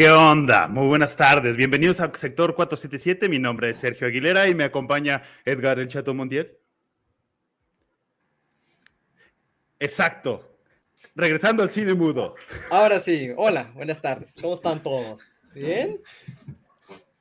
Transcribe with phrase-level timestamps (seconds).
[0.00, 0.66] ¿Qué onda?
[0.66, 1.58] Muy buenas tardes.
[1.58, 3.28] Bienvenidos a Sector 477.
[3.28, 6.56] Mi nombre es Sergio Aguilera y me acompaña Edgar El Chato Montiel.
[9.78, 10.56] Exacto.
[11.14, 12.34] Regresando al cine mudo.
[12.70, 13.30] Ahora sí.
[13.36, 14.36] Hola, buenas tardes.
[14.40, 15.20] ¿Cómo están todos?
[15.54, 16.00] ¿Bien?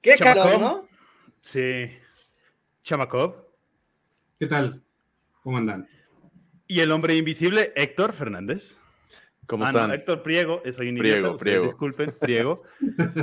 [0.01, 0.43] ¿Qué Chamacón.
[0.43, 0.87] calor, no?
[1.41, 1.91] Sí.
[2.81, 3.45] Chamakov.
[4.39, 4.81] ¿Qué tal?
[5.43, 5.85] ¿Cómo andan?
[6.65, 8.79] Y el hombre invisible, Héctor Fernández.
[9.49, 9.91] ¿Cómo Ah, no, están?
[9.93, 11.63] Héctor Priego, eh, soy un Priego, idiota, ustedes Priego.
[11.63, 12.63] disculpen, Priego.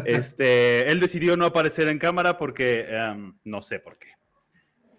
[0.04, 4.08] Este, él decidió no aparecer en cámara porque em, no sé por qué.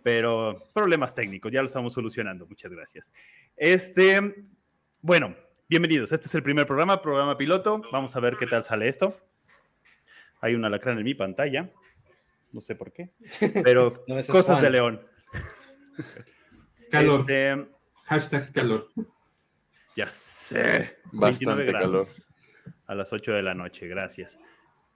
[0.04, 3.12] Pero problemas técnicos, ya lo estamos solucionando, muchas gracias.
[3.58, 4.46] Este,
[5.02, 5.36] bueno,
[5.68, 6.14] bienvenidos.
[6.14, 7.82] Este es el primer programa, programa piloto.
[7.92, 9.14] Vamos a ver qué tal sale esto.
[10.40, 11.70] Hay un alacrán en mi pantalla.
[12.54, 13.10] No sé por qué,
[13.64, 14.62] pero No, cosas Juan.
[14.62, 15.02] de León.
[16.90, 17.20] Calor.
[17.20, 17.68] Este,
[18.06, 18.88] Hashtag calor.
[19.98, 21.00] Ya sé.
[21.12, 22.30] Bastante 29 grados
[22.86, 24.38] A las 8 de la noche, gracias.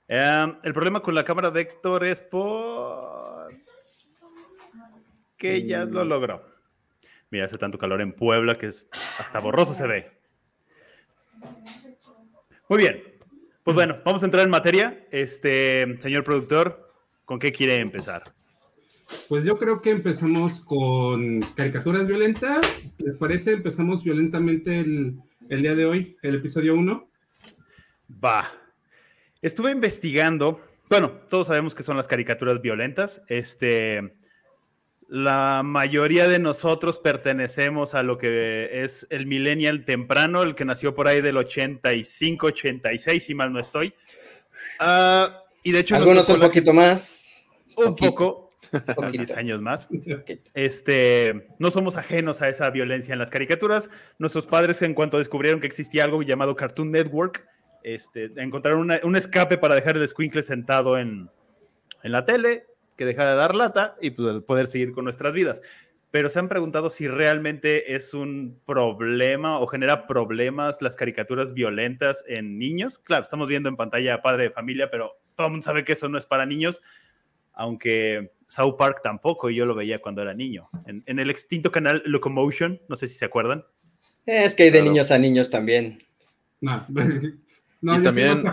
[0.07, 3.49] Em, el problema con la cámara de Héctor es por
[5.37, 6.45] que ya lo logró.
[7.31, 10.11] Mira, hace tanto calor en Puebla que es hasta borroso se ve.
[12.69, 13.03] Muy bien.
[13.63, 15.07] Pues bueno, vamos a entrar en materia.
[15.09, 16.89] Este, señor productor,
[17.25, 18.23] ¿con qué quiere empezar?
[19.29, 22.95] Pues yo creo que empezamos con caricaturas violentas.
[22.99, 23.53] ¿Les parece?
[23.53, 25.15] Empezamos violentamente el,
[25.49, 27.09] el día de hoy, el episodio 1.
[28.23, 28.51] Va.
[29.41, 30.61] Estuve investigando.
[30.89, 33.21] Bueno, todos sabemos que son las caricaturas violentas.
[33.29, 34.13] Este,
[35.07, 40.93] la mayoría de nosotros pertenecemos a lo que es el millennial temprano, el que nació
[40.93, 43.93] por ahí del 85, 86, si mal no estoy.
[44.79, 47.45] Ah, y de hecho, nos Algunos un la- poquito más.
[47.77, 49.23] un poquito, poco, unos poquito.
[49.23, 49.87] 10 años más.
[50.53, 53.89] Este, no somos ajenos a esa violencia en las caricaturas.
[54.19, 57.45] Nuestros padres, en cuanto descubrieron que existía algo llamado Cartoon Network,
[57.83, 61.29] este, encontraron una- un escape para dejar el squinkle sentado en,
[62.03, 62.65] en la tele,
[62.97, 65.61] que dejara de dar lata y pues, poder seguir con nuestras vidas.
[66.11, 72.25] Pero se han preguntado si realmente es un problema o genera problemas las caricaturas violentas
[72.27, 72.99] en niños.
[72.99, 76.09] Claro, estamos viendo en pantalla Padre de Familia, pero todo el mundo sabe que eso
[76.09, 76.81] no es para niños
[77.53, 80.67] aunque South Park tampoco, y yo lo veía cuando era niño.
[80.85, 83.63] En, en el extinto canal Locomotion, no sé si se acuerdan.
[84.25, 84.91] Es que hay de Claro.
[84.91, 85.99] niños a niños también.
[86.59, 86.85] No,
[87.81, 88.43] no Y también-.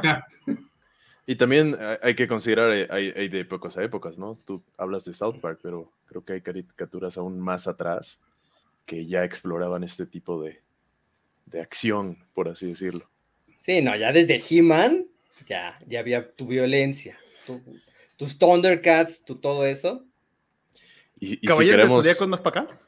[1.26, 4.38] Y también hay- hay que considerar, eh, hay, hay de épocas a épocas, ¿no?
[4.47, 8.19] Tú hablas de South Park, pero creo que hay caricaturas aún más atrás
[8.86, 10.60] que ya exploraban este tipo de,
[11.47, 13.04] de acción, por así decirlo.
[13.60, 15.04] Sí, no, ya desde He-Man,
[15.44, 17.19] ya, ya había tu violencia.
[17.47, 17.60] tu-
[18.19, 20.05] tus Thundercats, tu todo eso.
[21.19, 22.05] Y, y si Caballeros queremos...
[22.05, 22.81] de Zodíaco más para acá.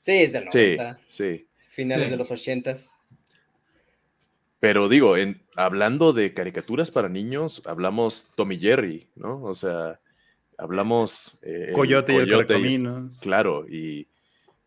[0.00, 1.46] Sí, es del Sí, 90, sí.
[1.68, 2.10] finales Sí.
[2.10, 2.90] de los 80s.
[4.58, 9.42] Pero digo, en, hablando de caricaturas para niños, hablamos Tommy Jerry, ¿no?
[9.42, 10.00] O sea,
[10.58, 11.38] hablamos...
[11.42, 12.54] eh, el Coyote y el Coyote.
[13.20, 14.08] Claro, y,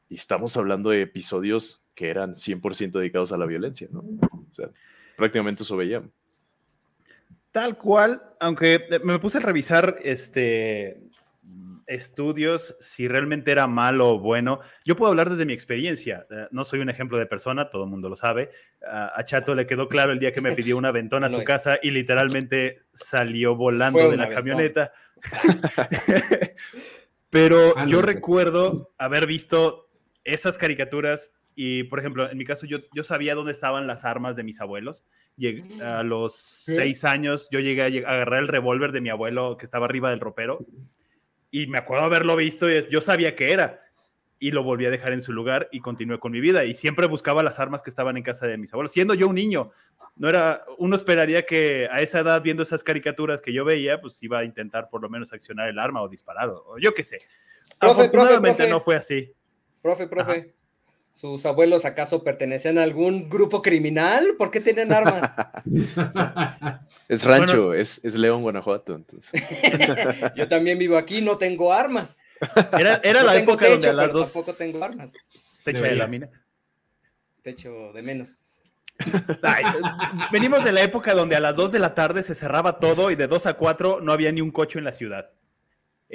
[0.10, 4.00] y estamos hablando de episodios que eran 100% dedicados a la violencia, ¿no?
[4.00, 4.70] O sea,
[5.16, 6.10] prácticamente eso veíamos.
[7.54, 11.02] Tal cual, aunque eh, me puse a revisar este
[11.86, 14.60] estudios si realmente era malo o bueno.
[14.86, 16.26] Yo puedo hablar desde mi experiencia.
[16.32, 18.50] Eh, no soy un ejemplo de persona, todo el mundo lo sabe.
[18.88, 21.44] A a Chato le quedó claro el día que me pidió un aventón a su
[21.44, 24.92] casa y literalmente salió volando Fue de la camioneta.
[27.30, 28.16] Pero Ah, yo pues.
[28.16, 29.90] recuerdo haber visto
[30.24, 34.36] esas caricaturas y, por ejemplo, en mi caso yo, yo sabía dónde estaban las armas
[34.36, 35.06] de mis abuelos.
[35.38, 39.10] Lleg- a los seis años yo llegué a lleg- a agarrar el revólver de mi
[39.10, 40.66] abuelo que estaba arriba del ropero
[41.52, 43.82] y me acuerdo haberlo visto y es- yo sabía que era
[44.40, 47.08] y lo volví a dejar en su lugar y continué con mi vida y siempre
[47.08, 49.72] buscaba las armas que estaban en casa de mis abuelos, siendo yo un niño.
[50.16, 54.22] No era, uno esperaría que a esa edad, viendo esas caricaturas que yo veía, pues
[54.22, 57.20] iba a intentar por lo menos accionar el arma o disparar o, yo qué sé.
[57.80, 58.70] Profe, Afortunadamente profe, profe.
[58.72, 59.32] no fue así.
[59.82, 60.54] Profe, profe,
[61.14, 64.36] ¿sus abuelos acaso pertenecían a algún grupo criminal?
[64.38, 65.34] ¿Por qué tienen armas?
[67.08, 68.96] Es rancho, es, es León, Guanajuato.
[68.96, 69.32] Entonces.
[70.36, 72.20] Yo también vivo aquí, no tengo armas.
[72.78, 74.34] Era, era No la tengo época techo, donde a las pero dos...
[74.34, 75.14] tampoco tengo armas.
[75.64, 75.98] Techo de Deberías.
[76.00, 76.30] lámina.
[77.42, 78.58] Techo de menos.
[79.42, 79.64] Ay,
[80.32, 83.16] venimos de la época donde a las 2 de la tarde se cerraba todo y
[83.16, 85.32] de 2 a 4 no había ni un coche en la ciudad.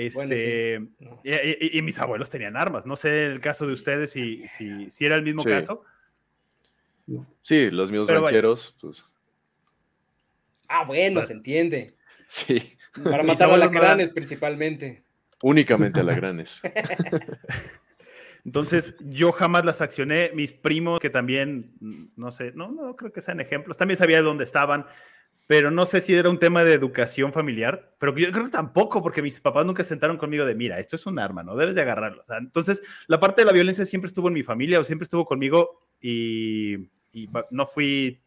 [0.01, 0.81] Este,
[1.25, 2.87] y, y- y mis abuelos tenían armas.
[2.87, 5.49] No sé el caso de ustedes si, si, si era el mismo Sí.
[5.49, 5.83] caso.
[7.43, 9.03] Sí, los míos Pero rancheros, pues
[10.69, 11.95] Ah, bueno, se entiende.
[12.29, 15.03] sí, Para Mis matar a abuelos no lacranes principalmente.
[15.43, 16.61] únicamente alacranes.
[18.45, 20.31] Entonces, yo jamás las accioné.
[20.33, 21.73] Mis primos, que también,
[22.17, 24.87] no sé, no, no creo que sean ejemplos, también sabía dónde estaban.
[25.49, 29.03] Pero no sé si era un tema de educación familiar, pero yo creo que tampoco,
[29.03, 31.81] porque mis papás nunca sentaron conmigo de, mira, esto es un arma, no debes de
[31.81, 32.23] agarrarlo.
[32.39, 35.89] Entonces, la parte de la violencia siempre estuvo en mi familia o siempre estuvo conmigo
[36.03, 36.91] y,
[37.51, 38.21] no fui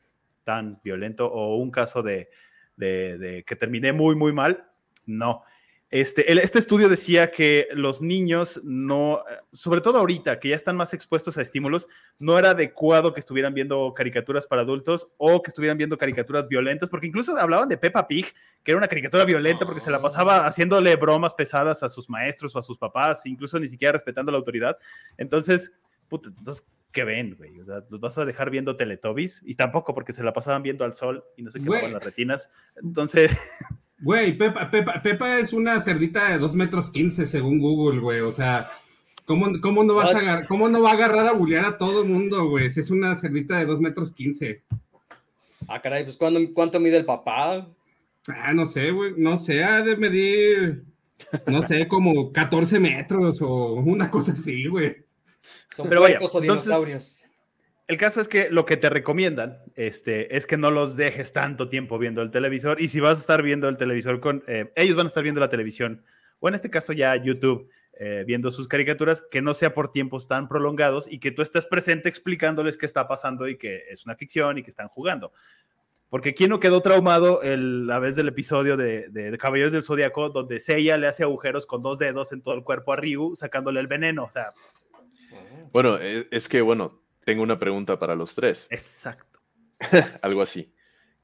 [0.43, 2.27] tan violento o un caso de,
[2.75, 4.67] de que terminé muy, muy mal,
[5.05, 5.43] no.
[5.91, 10.93] Este, este, estudio decía que los niños no, sobre todo ahorita, que ya están más
[10.93, 11.85] expuestos a estímulos,
[12.17, 16.89] no era adecuado que estuvieran viendo caricaturas para adultos o que estuvieran viendo caricaturas violentas,
[16.89, 18.33] porque incluso hablaban de Peppa Pig,
[18.63, 20.47] que era una caricatura violenta porque se la pasaba ah.
[20.47, 24.37] haciéndole bromas pesadas a sus maestros o a sus papás, incluso ni siquiera respetando la
[24.37, 24.77] autoridad.
[25.17, 25.73] Entonces,
[26.07, 27.59] puta, entonces ¿qué ven, güey?
[27.59, 30.85] O sea, los vas a dejar viendo Teletubbies y tampoco porque se la pasaban viendo
[30.85, 32.49] al sol y no se quemaban las retinas.
[32.81, 33.31] Entonces...
[34.01, 38.21] Güey, Pepa, Pepa, Pepa es una cerdita de 2 metros 15 según Google, güey.
[38.21, 38.71] O sea,
[39.25, 42.01] ¿cómo, cómo no, vas a agarrar, ¿cómo no va a agarrar a bullear a todo
[42.01, 42.65] el mundo, güey?
[42.65, 44.63] es una cerdita de 2 metros 15.
[45.67, 47.67] Ah, caray, pues ¿cuánto mide el papá?
[48.27, 49.13] Ah, no sé, güey.
[49.17, 50.83] No sé, ha de medir,
[51.47, 55.05] no sé, como 14 metros o una cosa así, güey.
[55.75, 57.20] Son Pero vaya, o dinosaurios.
[57.87, 61.67] El caso es que lo que te recomiendan este, es que no los dejes tanto
[61.67, 64.95] tiempo viendo el televisor y si vas a estar viendo el televisor con, eh, ellos
[64.95, 66.03] van a estar viendo la televisión
[66.39, 70.27] o en este caso ya YouTube, eh, viendo sus caricaturas, que no sea por tiempos
[70.27, 74.15] tan prolongados y que tú estés presente explicándoles qué está pasando y que es una
[74.15, 75.31] ficción y que están jugando.
[76.09, 80.29] Porque ¿quién no quedó traumado el, la vez del episodio de, de, Caballeros del Zodíaco
[80.29, 83.79] donde Seiya le hace agujeros con dos dedos en todo el cuerpo a Ryu sacándole
[83.79, 84.25] el veneno?
[84.25, 84.51] O sea...
[85.71, 88.67] Bueno, e, es que, bueno, tengo una pregunta para los tres.
[88.69, 89.39] Exacto.
[90.21, 90.73] Algo así.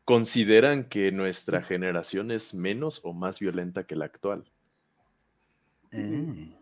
[0.05, 4.49] ¿Consideran que nuestra generación es menos o más violenta que la actual?
[5.91, 6.53] Eh.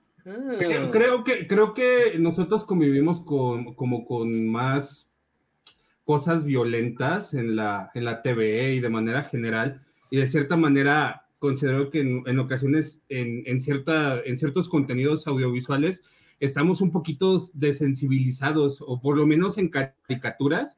[0.92, 5.14] Creo, que, creo que nosotros convivimos con, como con más
[6.04, 9.86] cosas violentas en la, en la TV y de manera general.
[10.10, 16.04] Y de cierta manera considero que en, ocasiones en, en, cierta, en ciertos contenidos audiovisuales
[16.40, 20.78] estamos un poquito desensibilizados, o por lo menos en caricaturas,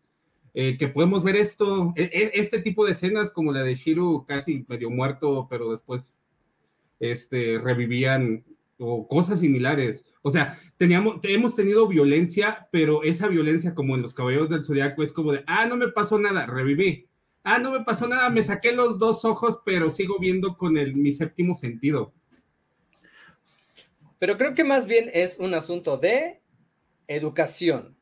[0.54, 4.26] eh, que podemos ver esto, e, e, este tipo de escenas como la de Shiru
[4.28, 6.12] casi medio muerto, pero después
[7.00, 8.44] este, revivían,
[8.80, 10.06] o cosas similares.
[10.22, 15.04] O sea, teníamos, hemos tenido violencia, pero esa violencia como en los caballeros del zodiaco
[15.04, 17.08] es como de, ah, no me pasó nada, reviví.
[17.44, 20.96] Ah, no me pasó nada, me saqué los dos ojos, pero sigo viendo con el,
[20.96, 22.14] mi séptimo sentido.
[24.20, 26.42] Pero creo que más bien es un asunto de
[27.08, 27.98] educación,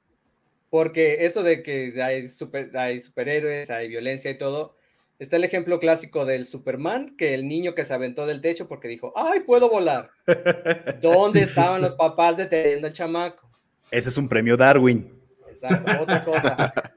[0.69, 4.75] porque eso de que hay, super, hay superhéroes, hay violencia y todo,
[5.19, 8.87] está el ejemplo clásico del Superman, que el niño que se aventó del techo porque
[8.87, 10.09] dijo, ay, puedo volar.
[11.01, 13.49] ¿Dónde estaban los papás deteniendo al chamaco?
[13.91, 15.11] Ese es un premio Darwin.
[15.47, 16.73] Exacto, otra cosa.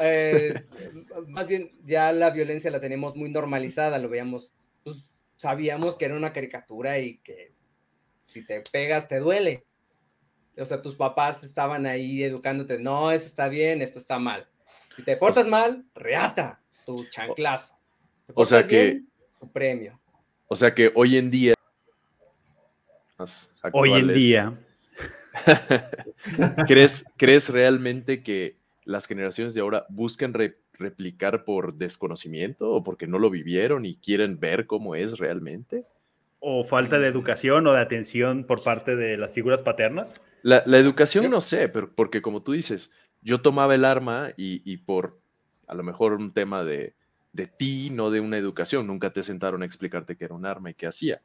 [0.00, 0.64] Eh,
[1.28, 4.52] más bien, ya la violencia la tenemos muy normalizada, lo veíamos,
[4.82, 7.52] pues, sabíamos que era una caricatura y que
[8.30, 9.64] si te pegas, te duele.
[10.56, 14.46] O sea, tus papás estaban ahí educándote, no, eso está bien, esto está mal.
[14.94, 17.74] Si te portas mal, reata tu chanclazo.
[18.34, 19.02] O sea que...
[19.40, 20.00] tu premio.
[20.46, 21.54] O sea que hoy en día...
[23.72, 24.58] Hoy en día.
[26.66, 30.32] ¿Crees, ¿Crees realmente que las generaciones de ahora buscan
[30.72, 35.84] replicar por desconocimiento o porque no lo vivieron y quieren ver cómo es realmente?
[36.40, 40.20] O falta de educación o de atención por parte de las figuras paternas?
[40.42, 45.20] La, educación no sé, pero porque como tú dices, yo tomaba el arma y, por
[45.66, 46.94] a lo mejor un tema de,
[47.32, 50.70] de, ti, no de una educación, nunca te sentaron a explicarte que era un arma
[50.70, 51.20] y qué hacía.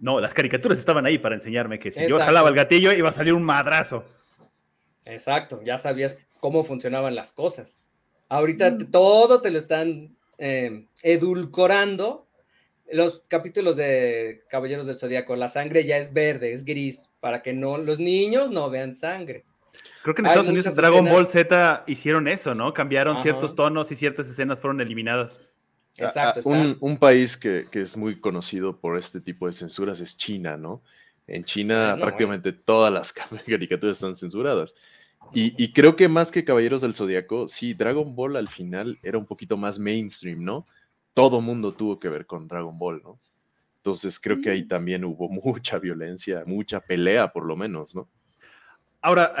[0.00, 3.12] No, las caricaturas estaban ahí para enseñarme que si yo jalaba el gatillo iba a
[3.12, 4.04] salir un madrazo.
[5.06, 7.78] Exacto, ya sabías cómo funcionaban las cosas.
[8.28, 8.90] Ahorita mm.
[8.90, 12.27] todo te lo están eh, edulcorando
[12.92, 17.52] los capítulos de Caballeros del Zodíaco, la sangre ya es verde, es gris, para que
[17.52, 19.44] no los niños no vean sangre.
[20.02, 22.72] Creo que en Estados Unidos Dragon Ball Z hicieron eso, ¿no?
[22.72, 25.38] Cambiaron ciertos tonos y ciertas escenas fueron eliminadas.
[25.98, 26.48] Exacto.
[26.48, 30.82] un, país que, es muy conocido por este tipo de censuras es China, ¿no?
[31.26, 33.12] En China prácticamente todas las
[33.46, 34.74] caricaturas están censuradas.
[35.34, 39.18] Y, y, creo que más que Caballeros del Zodíaco, sí, Dragon Ball al final era
[39.18, 40.66] un poquito más mainstream, ¿no?
[41.18, 43.18] Todo mundo tuvo que ver con Dragon Ball, ¿no?
[43.78, 44.68] Entonces creo que ahí mm.
[44.68, 48.08] también hubo mucha violencia, mucha pelea por lo menos, ¿no?
[49.00, 49.32] Ahora,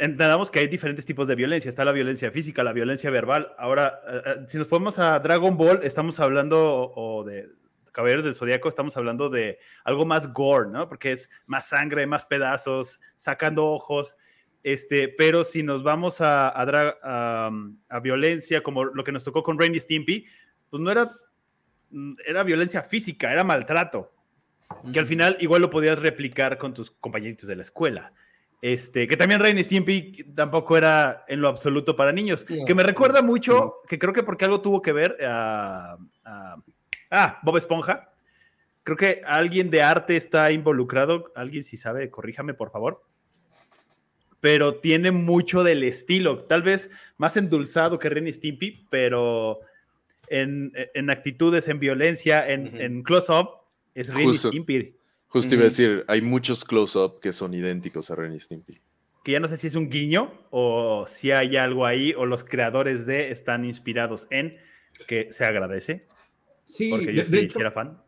[0.00, 1.68] entendamos que hay diferentes tipos de violencia.
[1.68, 3.52] Está la violencia física, la violencia verbal.
[3.58, 7.46] Ahora, eh, eh, si nos fuimos a Dragon Ball, estamos hablando o de
[7.90, 10.88] Caballeros del Zodíaco, estamos hablando de algo más gore, ¿no?
[10.88, 14.16] Porque es más sangre, más pedazos, sacando ojos.
[14.62, 17.50] Este, pero si nos vamos a, a,
[17.88, 20.26] a, violencia, como lo que nos tocó con Rainy Stimpy,
[20.72, 21.12] pues no era,
[21.90, 24.10] mm, era violencia física, era maltrato,
[24.90, 28.14] que al final igual lo podías replicar con tus compañeritos de la escuela.
[28.62, 32.46] Este, que también Rain Stimpy tampoco era en lo absoluto para niños.
[32.46, 35.98] que me recuerda mucho, que creo que porque algo tuvo que ver a,
[37.10, 38.10] ah, Bob Esponja.
[38.82, 41.32] Creo que alguien de arte está involucrado.
[41.34, 43.02] Alguien si sabe, corríjame por favor.
[44.40, 46.88] Pero tiene mucho del estilo, tal vez
[47.18, 49.60] más endulzado que Ren Stimpy, pero
[50.32, 53.50] en, actitudes, en violencia, en, close-up,
[53.94, 54.94] es Ren Stimpy.
[55.28, 58.78] Justo iba a decir, hay muchos close-up que son idénticos a Ren Stimpy.
[59.24, 62.44] Que ya no sé si es un guiño o si hay algo ahí o los
[62.44, 64.56] creadores de están inspirados en,
[65.06, 66.06] que se agradece.
[66.64, 67.98] Sí, porque yo sí, era fan.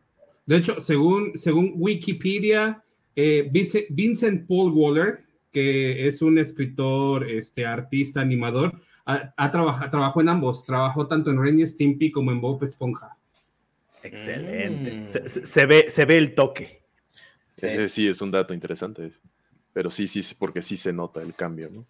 [0.45, 2.83] De hecho, según, según Wikipedia,
[3.15, 3.49] eh,
[3.89, 10.65] Vincent Paul Waller, que es un escritor, este, artista, animador, ha, trabajado, trabajó en ambos.
[10.65, 13.15] Trabajó tanto en Ren Stimpy como en Bob Esponja.
[14.03, 14.91] Excelente.
[14.91, 15.27] Mm.
[15.27, 16.81] Se, ve, se ve el toque.
[17.55, 17.67] Sí.
[17.67, 19.11] Ese sí es un dato interesante.
[19.73, 21.85] Pero sí, sí, porque sí se nota el cambio, ¿no?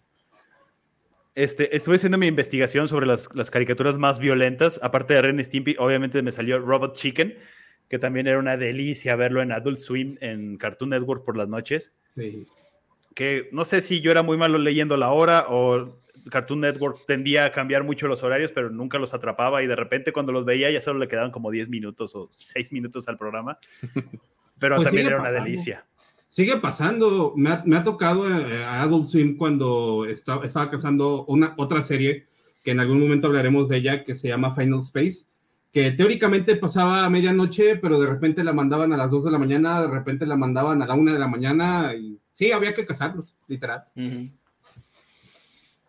[1.34, 4.80] Este, estuve haciendo mi investigación sobre las, caricaturas más violentas.
[4.82, 7.36] Aparte de Ren Stimpy, obviamente me salió Robot Chicken,
[7.90, 11.92] que también era una delicia verlo en Adult Swim, en Cartoon Network por las noches.
[12.16, 12.46] Sí.
[13.14, 15.98] Que no sé si yo era muy malo leyendo la hora o
[16.30, 20.12] Cartoon Network tendía a cambiar mucho los horarios, pero nunca los atrapaba y de repente
[20.12, 23.58] cuando los veía ya solo le quedaban como 10 minutos o 6 minutos al programa.
[24.58, 25.86] pero pues también era una delicia.
[26.26, 31.82] Sigue pasando, me ha, tocado eh, a Adult Swim cuando estaba, estaba cazando una, otra
[31.82, 32.26] serie,
[32.64, 35.26] que en algún momento hablaremos de ella, que se llama Final Space,
[35.72, 39.38] que teóricamente pasaba a medianoche, pero de repente la mandaban a las 2 de la
[39.38, 42.86] mañana, de repente la mandaban a la 1 de la mañana, y sí, había que
[42.86, 43.84] cazarlos, literal.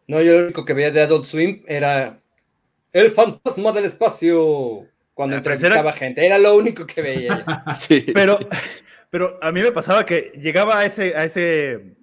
[0.08, 2.18] No, yo lo único que veía de Adult Swim era
[2.94, 6.26] el fantasma del espacio cuando entrevistaba gente.
[6.26, 7.46] Era lo único que veía.
[7.80, 8.06] sí.
[8.14, 8.40] Pero,
[9.10, 11.98] pero a mí me pasaba que llegaba a ese, a ese,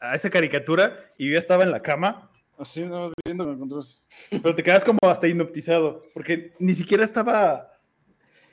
[0.00, 2.30] a esa caricatura y yo ya estaba en la cama.
[2.58, 4.02] Así, no, viendo controles.
[4.30, 7.72] Pero te quedas como hasta hipnotizado, porque ni siquiera estaba.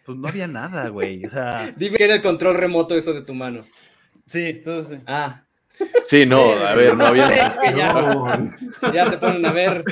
[0.05, 1.25] Pues no había nada, güey.
[1.25, 1.73] O sea.
[1.77, 3.61] Dime que era el control remoto eso de tu mano.
[4.27, 5.01] Sí, entonces.
[5.07, 5.42] Ah.
[6.05, 7.29] Sí, no, a ver, no había.
[7.29, 8.51] Es que ya,
[8.93, 9.83] ya se ponen a ver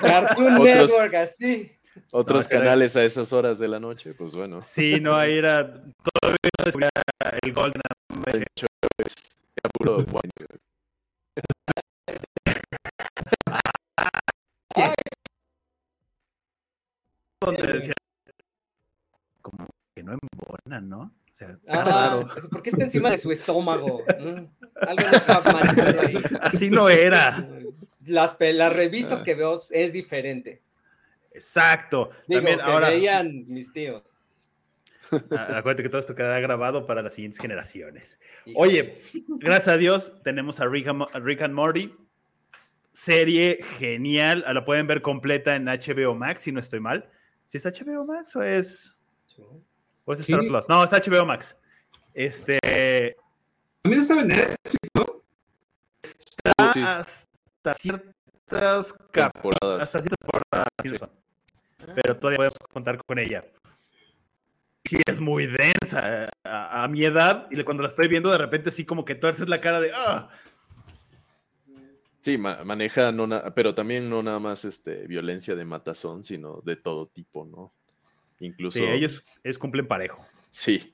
[0.00, 1.72] Cartoon Network así.
[2.12, 4.60] Otros canales a esas horas de la noche, pues bueno.
[4.60, 6.90] Sí, no, ahí era todavía
[7.42, 7.82] el Golden
[8.24, 8.66] De hecho,
[8.98, 10.04] era puro
[17.40, 17.94] Donde decía
[19.42, 21.12] como que no embona, ¿no?
[21.36, 24.02] O sea, ah, ¿Por qué está encima de su estómago?
[24.18, 24.46] Mm,
[24.88, 26.14] algo no está ahí.
[26.40, 27.46] Así no era.
[28.06, 30.62] Las, las revistas que veo es diferente.
[31.32, 32.08] Exacto.
[32.26, 32.88] Digo, También, que ahora...
[32.88, 34.02] veían mis tíos.
[35.30, 38.18] Ah, acuérdate que todo esto queda grabado para las siguientes generaciones.
[38.54, 41.94] Oye, gracias a Dios tenemos a Rick, and Morty.
[42.92, 44.42] Serie genial.
[44.48, 47.10] La pueden ver completa en HBO Max, si no estoy mal.
[47.44, 48.98] ¿Si es HBO Max o es,
[50.06, 50.66] o es Star Plus?
[50.70, 51.54] No, es HBO Max.
[52.14, 52.58] Este.
[53.82, 55.22] También está en Netflix, ¿no?
[56.02, 59.82] Está hasta ciertas temporadas.
[59.82, 61.10] Hasta ciertas temporadas
[61.94, 63.44] pero todavía podemos contar con ella.
[64.84, 68.84] Sí, es muy densa a, mi edad, y cuando la estoy viendo, de repente sí
[68.84, 70.28] como que tuerces la cara de ¡ah!
[72.20, 77.06] Sí, maneja, no pero también no nada más este, violencia de matazón, sino de todo
[77.06, 77.72] tipo, ¿no?
[78.40, 78.78] Incluso...
[78.78, 79.22] Sí, ellos,
[79.58, 80.24] cumplen parejo.
[80.50, 80.92] Sí,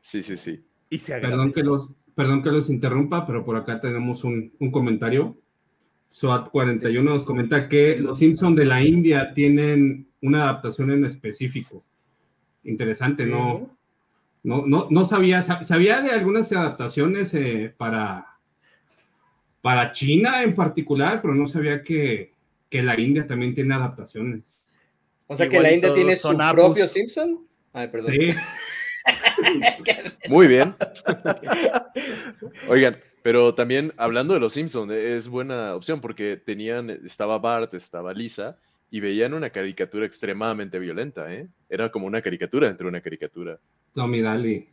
[0.00, 0.64] sí, sí, sí.
[0.88, 4.70] Y se perdón que, los, perdón que los interrumpa, pero por acá tenemos un, un
[4.70, 5.36] comentario.
[6.10, 11.84] SWAT41 nos comenta que los Simpsons de la India tienen una adaptación en específico.
[12.64, 13.70] Interesante, ¿no?
[14.42, 18.38] No, no, no sabía, sabía de algunas adaptaciones eh, para,
[19.60, 22.32] para China en particular, pero no sabía que,
[22.70, 24.69] la India también tiene adaptaciones.
[25.30, 27.46] O sea que la India tiene su propio Simpson.
[27.72, 28.12] Ay, perdón.
[28.12, 28.30] Sí.
[30.28, 30.74] Muy bien.
[32.68, 38.12] Oigan, pero también hablando de los Simpsons, es buena opción porque tenían, estaba Bart, estaba
[38.12, 38.58] Lisa,
[38.90, 41.46] y veían una caricatura extremadamente violenta, ¿eh?
[41.68, 43.60] Era como una caricatura entre una caricatura.
[43.94, 44.66] Tommy Daly.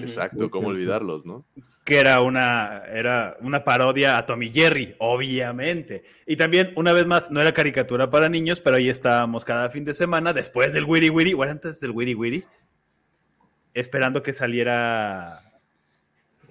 [0.00, 1.44] Exacto, cómo olvidarlos, ¿no?
[1.84, 6.04] Que era una, era una parodia a Tommy Jerry, obviamente.
[6.26, 9.84] Y también, una vez más, no era caricatura para niños, pero ahí estábamos cada fin
[9.84, 12.44] de semana, después del Wiri Wiri, o antes del Wiri Wiri,
[13.74, 15.40] esperando que saliera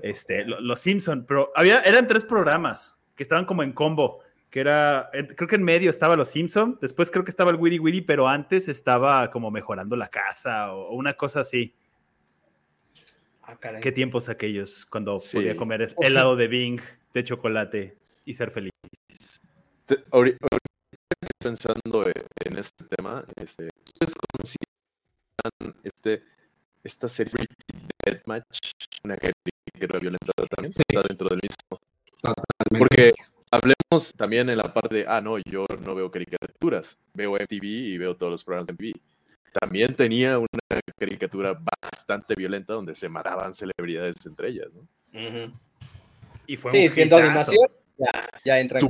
[0.02, 1.26] este, Los Simpson.
[1.28, 4.22] Pero había, eran tres programas que estaban como en combo
[4.52, 7.80] que era, creo que en medio estaba Los Simpson, después creo que estaba el Witty
[7.80, 11.74] Witty, pero antes estaba como mejorando la casa o, una cosa así.
[13.52, 16.80] Ah, Qué tiempos aquellos cuando podía comer helado de Bing,
[17.14, 18.72] de chocolate y ser feliz.
[20.12, 20.48] ahorita
[21.38, 22.04] pensando
[22.46, 26.24] en este tema, este, ¿ustedes consideran este,
[26.84, 27.46] esta serie
[28.06, 28.46] Deathmatch
[29.04, 30.74] una caricatura violenta también?
[30.78, 31.80] Está dentro del mismo.
[32.78, 33.14] Porque
[33.54, 37.98] Hablemos también en la parte de, ah, no, yo no veo caricaturas, veo MTV y
[37.98, 39.02] veo todos los programas de MTV.
[39.60, 40.48] También tenía una
[40.98, 44.88] caricatura bastante violenta donde se mataban celebridades entre ellas, ¿no?
[46.48, 47.68] Y fue sí, siendo animación,
[47.98, 48.90] ya, ya entra en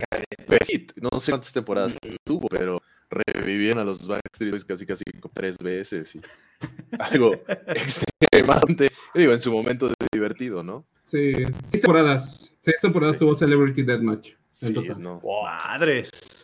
[1.01, 5.03] No sé cuántas temporadas tuvo, pero revivían a los Backstreet Boys casi casi
[5.33, 6.21] tres veces y
[6.99, 7.33] algo
[7.67, 10.85] extremadamente, digo, en su momento divertido, ¿no?
[11.01, 11.33] Sí,
[11.69, 14.33] seis temporadas, seis temporadas tuvo Celebrity Deathmatch.
[14.49, 15.21] Sí, no.
[15.43, 16.40] Madres.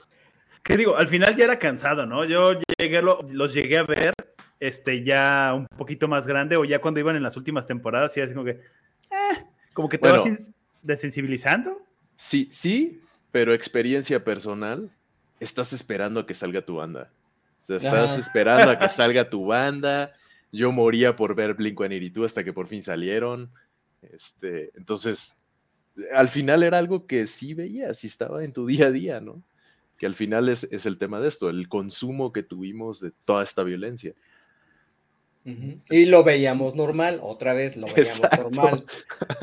[0.67, 0.97] ¿Qué digo?
[0.97, 2.25] Al final ya era cansado, ¿no?
[2.25, 4.13] Yo llegué, los llegué a ver
[4.59, 8.21] este, ya un poquito más grande o ya cuando iban en las últimas temporadas y
[8.21, 10.51] así como que, eh, como que te vas
[10.83, 11.85] desensibilizando.
[12.17, 12.99] Sí, sí,
[13.31, 14.89] pero experiencia personal,
[15.39, 17.11] estás esperando a que salga tu banda.
[17.63, 20.11] O sea, estás esperando a que salga tu banda.
[20.51, 23.49] Yo moría por ver Blink-182 hasta que por fin salieron.
[24.01, 25.39] Este, entonces,
[26.13, 29.41] al final era algo que sí veías y estaba en tu día a día, ¿no?
[29.97, 33.63] Que al final es, el tema de esto, el consumo que tuvimos de toda esta
[33.63, 34.13] violencia.
[35.89, 38.85] Y lo veíamos normal, otra vez lo veíamos normal.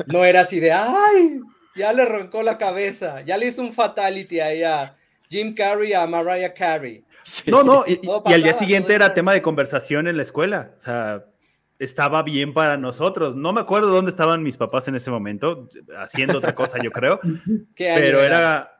[0.05, 1.39] No era así de, ay,
[1.75, 4.95] ya le arrancó la cabeza, ya le hizo un fatality ahí a
[5.29, 7.03] Jim Carrey, a Mariah Carey.
[7.47, 10.73] No, no, y, y, al día siguiente era tema de conversación en la escuela.
[10.77, 11.25] O sea,
[11.79, 13.35] estaba bien para nosotros.
[13.35, 17.19] No me acuerdo dónde estaban mis papás en ese momento, haciendo otra cosa, yo creo.
[17.75, 18.74] pero era,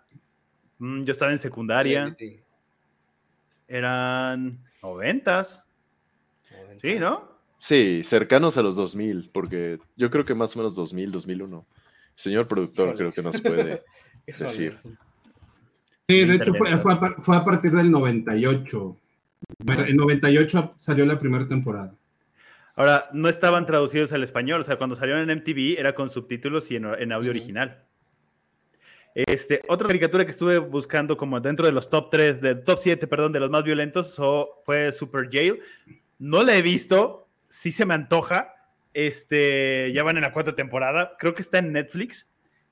[0.79, 2.15] yo estaba en secundaria.
[3.67, 5.67] Eran noventas.
[6.81, 7.35] Sí, ¿no?
[7.59, 11.65] Sí, cercanos a los 2000, porque yo creo que más o menos 2000, 2001.
[12.15, 13.83] Señor productor, creo que nos puede
[14.27, 14.73] decir.
[16.07, 18.97] Sí, de hecho fue, fue, a, partir del 98.
[19.87, 21.95] En 98 salió la primera temporada.
[22.75, 26.69] Ahora, no estaban traducidos al español, o sea, cuando salieron en MTV era con subtítulos
[26.71, 27.84] y en, audio original.
[29.15, 33.07] Este, otra caricatura que estuve buscando como dentro de los top 3, de top 7,
[33.07, 34.19] perdón, de los más violentos
[34.63, 35.61] fue Super Jail.
[36.19, 38.51] No la he visto, sí se me antoja.
[38.93, 42.29] Este, ya van en la cuarta temporada, creo que está en Netflix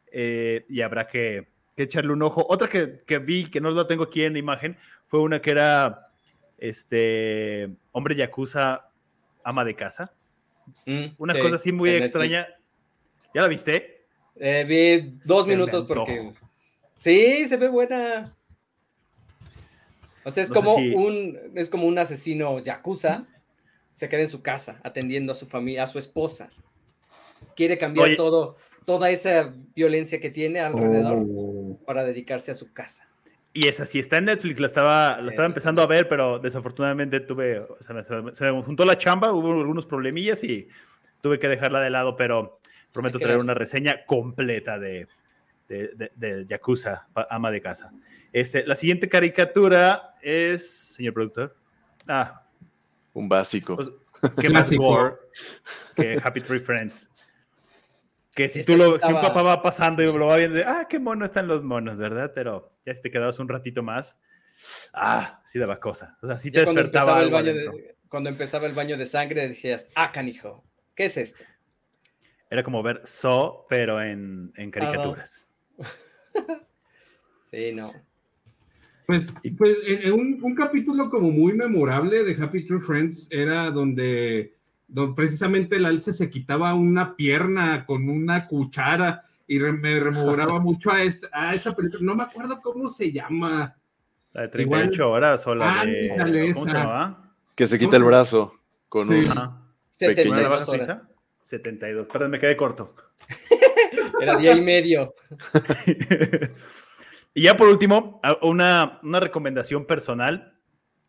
[0.09, 2.45] eh, y habrá que, echarle un ojo.
[2.47, 5.51] Otra que, que, vi, que no la tengo aquí en la imagen, fue una que
[5.51, 6.07] era
[6.57, 8.89] este, hombre yakuza
[9.43, 10.13] ama de casa.
[10.85, 12.47] Mm, Una cosa así muy extraña.
[13.33, 13.92] ¿Ya la viste?
[14.35, 16.31] Eh, vi dos minutos porque.
[16.95, 18.35] Sí, se ve buena.
[20.23, 23.25] O sea, es como un es como un asesino yakuza.
[23.93, 26.49] Se queda en su casa atendiendo a su familia, a su esposa.
[27.55, 31.79] Quiere cambiar todo, toda esa violencia que tiene alrededor oh.
[31.85, 33.07] para dedicarse a su casa.
[33.55, 37.19] Y esa sí está en Netflix, la estaba, la estaba empezando a ver, pero desafortunadamente
[37.19, 37.93] tuve, se,
[38.51, 40.69] me, juntó la chamba, hubo algunos problemillas y
[41.21, 42.59] tuve que dejarla de lado, pero
[42.93, 45.07] prometo traer una reseña completa de,
[45.67, 47.91] de, de, Yakuza, ama de casa.
[48.31, 51.55] Este, la siguiente caricatura es, señor productor.
[52.07, 52.45] Ah.
[53.13, 53.75] Un básico.
[53.75, 53.93] Pues,
[54.39, 55.15] ¿Qué más gore
[55.95, 57.09] que Happy Tree Friends?
[58.33, 60.97] Que si tú lo, si un papá va pasando y lo va viendo, ah, qué
[60.97, 62.31] mono están los monos, ¿verdad?
[62.33, 64.19] Pero ya si te quedabas un ratito más,
[64.93, 66.17] ah, sí daba cosa.
[66.21, 67.13] O sea, sí te despertaba.
[67.13, 70.63] Cuando empezaba, el baño de, cuando empezaba el baño de sangre, decías, ah, canijo,
[70.95, 71.43] ¿qué es esto?
[72.53, 75.51] Era como ver So, pero en, en caricaturas.
[77.49, 77.91] sí, no.
[79.07, 84.53] Pues, pues en, un, un, capítulo como muy memorable de Happy True Friends era donde
[84.87, 90.91] donde precisamente el alce se quitaba una pierna con una cuchara y me rememoraba mucho
[90.91, 92.03] a, esa película.
[92.03, 93.75] No me acuerdo cómo se llama.
[94.31, 96.53] La de 38 horas o la de...
[96.53, 97.33] ¿Cómo se llama?
[97.55, 98.53] Que se quita el brazo
[98.89, 99.59] con una...
[99.89, 101.12] 72 horas.
[101.43, 102.95] 72, perdón, me quedé corto.
[104.21, 105.13] Era día y medio.
[107.33, 110.57] y ya por último, una, una recomendación personal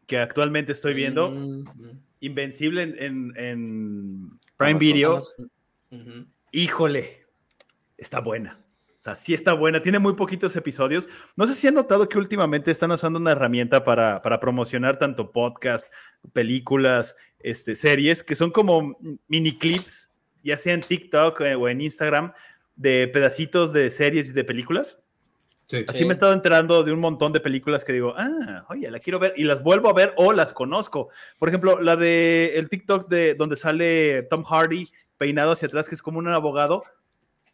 [0.07, 1.31] que actualmente estoy viendo.
[1.31, 2.03] Mm, mm.
[2.21, 5.19] Invencible en, Prime Video.
[6.53, 7.27] Híjole,
[7.99, 8.59] está buena.
[8.99, 9.81] O sea, sí está buena.
[9.81, 11.07] Tiene muy poquitos episodios.
[11.37, 15.91] No sé si han notado que últimamente están usando una herramienta para, promocionar tanto podcasts,
[16.33, 18.97] películas, este, series, que son como
[19.29, 20.09] mini clips,
[20.45, 22.33] ya sea en TikTok eh, o en Instagram,
[22.77, 24.99] de pedacitos de series y de películas.
[25.89, 28.99] Así me he estado enterando de un montón de películas que digo, ah, oye, la
[28.99, 31.09] quiero ver y las vuelvo a ver o las conozco.
[31.39, 35.95] Por ejemplo, la de el TikTok de donde sale Tom Hardy peinado hacia atrás, que
[35.95, 36.85] es como un abogado.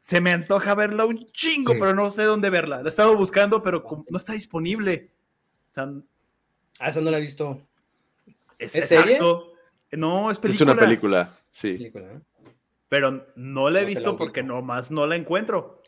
[0.01, 2.79] Se me antoja verla un chingo, pero no sé dónde verla.
[2.79, 5.11] La he estado buscando, pero no está disponible.
[5.77, 7.61] O ah, esa no la he visto.
[8.59, 9.21] ¿Es, serie?
[9.93, 10.73] No, es película.
[10.73, 11.93] Es una película, sí.
[12.91, 15.81] Pero no la he visto porque nomás no la encuentro.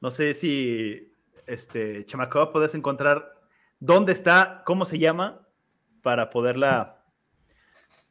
[0.00, 1.14] No sé si,
[1.46, 3.34] este, Chamaco, puedes encontrar
[3.80, 5.48] dónde está, cómo se llama,
[6.02, 7.02] para poderla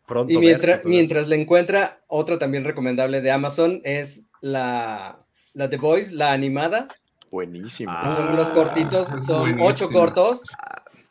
[0.08, 5.20] pronto y mientras, mientras le encuentra, otra también recomendable de Amazon es la,
[5.54, 6.88] la The Voice, la animada.
[7.30, 7.94] Buenísimo.
[8.08, 10.46] son los cortitos, ah, son ocho cortos.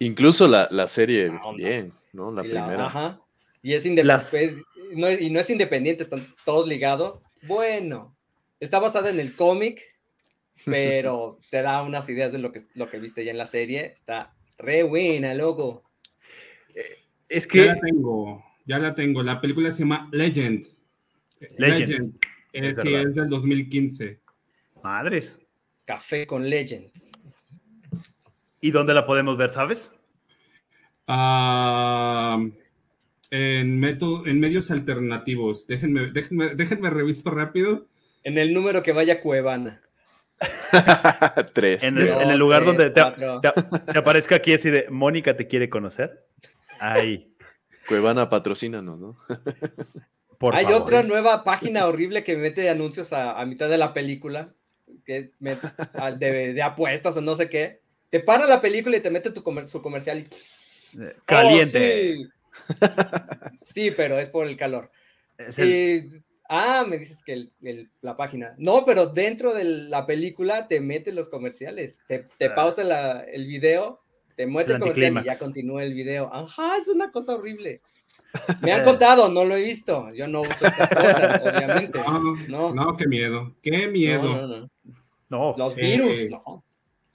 [0.00, 2.32] Incluso la, la serie, bien, ¿no?
[2.32, 2.86] La primera.
[2.86, 3.20] Ajá.
[3.62, 4.64] Y es independiente.
[4.96, 7.20] No y no es independiente, están todos ligados.
[7.42, 8.16] Bueno,
[8.58, 9.82] está basada en el cómic
[10.64, 13.86] pero te da unas ideas de lo que, lo que viste ya en la serie.
[13.86, 15.84] Está re buena, loco.
[16.74, 17.58] Eh, es que...
[17.58, 19.22] Ya la tengo, ya la tengo.
[19.22, 20.66] La película se llama Legend.
[21.58, 22.18] Legend.
[22.52, 24.18] Es, sí, es del 2015.
[24.82, 25.38] Madres.
[25.84, 26.90] Café con Legend.
[28.60, 29.94] ¿Y dónde la podemos ver, sabes?
[31.06, 32.42] Ah,
[33.30, 35.66] en, en medios alternativos.
[35.66, 37.86] Déjenme, déjenme, déjenme reviso rápido.
[38.22, 39.82] En el número que vaya Cuevana.
[41.54, 41.82] tres.
[41.82, 46.26] En el, lugar donde te, aparezca aquí así de Mónica te quiere conocer.
[46.80, 47.32] Ahí.
[47.88, 49.16] Cuevana patrocínanos, ¿no?
[50.52, 54.54] Hay otra nueva página horrible que mete anuncios a, mitad de la película,
[55.04, 55.68] que mete
[56.18, 57.80] de, apuestas o no sé qué.
[58.10, 60.26] Te para la película y te mete tu su comercial.
[61.24, 62.12] Caliente.
[62.12, 62.28] Oh, sí.
[63.96, 64.90] pero es por el calor.
[66.48, 67.48] Ah, me dices que
[68.00, 68.50] la página.
[68.58, 71.98] No, pero dentro de la película te mete los comerciales.
[72.06, 72.54] Te, te ah.
[72.54, 74.00] pausa el video,
[74.36, 76.32] te muestra el comercial y ya continúa el video.
[76.32, 77.80] Ajá, es una cosa horrible.
[78.62, 80.12] Me han contado, no lo he visto.
[80.14, 81.98] Yo no uso esas cosas, obviamente.
[82.48, 83.54] No, no, qué miedo.
[83.62, 84.68] Qué miedo.
[85.28, 86.64] No, Los virus, eh, no.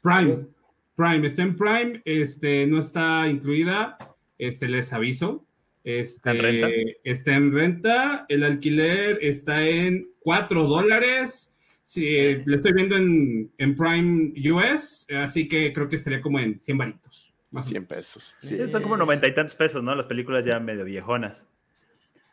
[0.02, 0.48] Prime.
[0.96, 1.28] Prime.
[1.28, 2.02] Está en Prime.
[2.06, 3.98] Este, no está incluida.
[4.42, 5.46] Este, les aviso.
[5.84, 6.70] Este, ¿En renta?
[7.04, 11.54] Está en renta, el alquiler está en 4 dólares.
[11.84, 12.10] Sí,
[12.44, 17.32] le estoy viendo en, Prime US, así que creo que estaría como en 100 varitos.
[17.56, 18.36] 100 pesos.
[18.40, 18.56] Sí.
[18.56, 19.94] Están como 90 y tantos pesos, ¿no?
[19.94, 21.46] Las películas ya medio viejonas.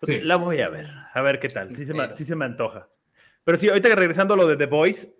[0.03, 0.21] Sí.
[0.21, 1.75] La voy a ver, a ver qué tal.
[1.77, 2.89] Sí se, me, sí se me antoja.
[3.45, 5.13] Pero sí, ahorita regresando a lo de The Voice,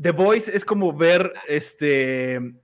[0.00, 2.54] The Voice es como ver este.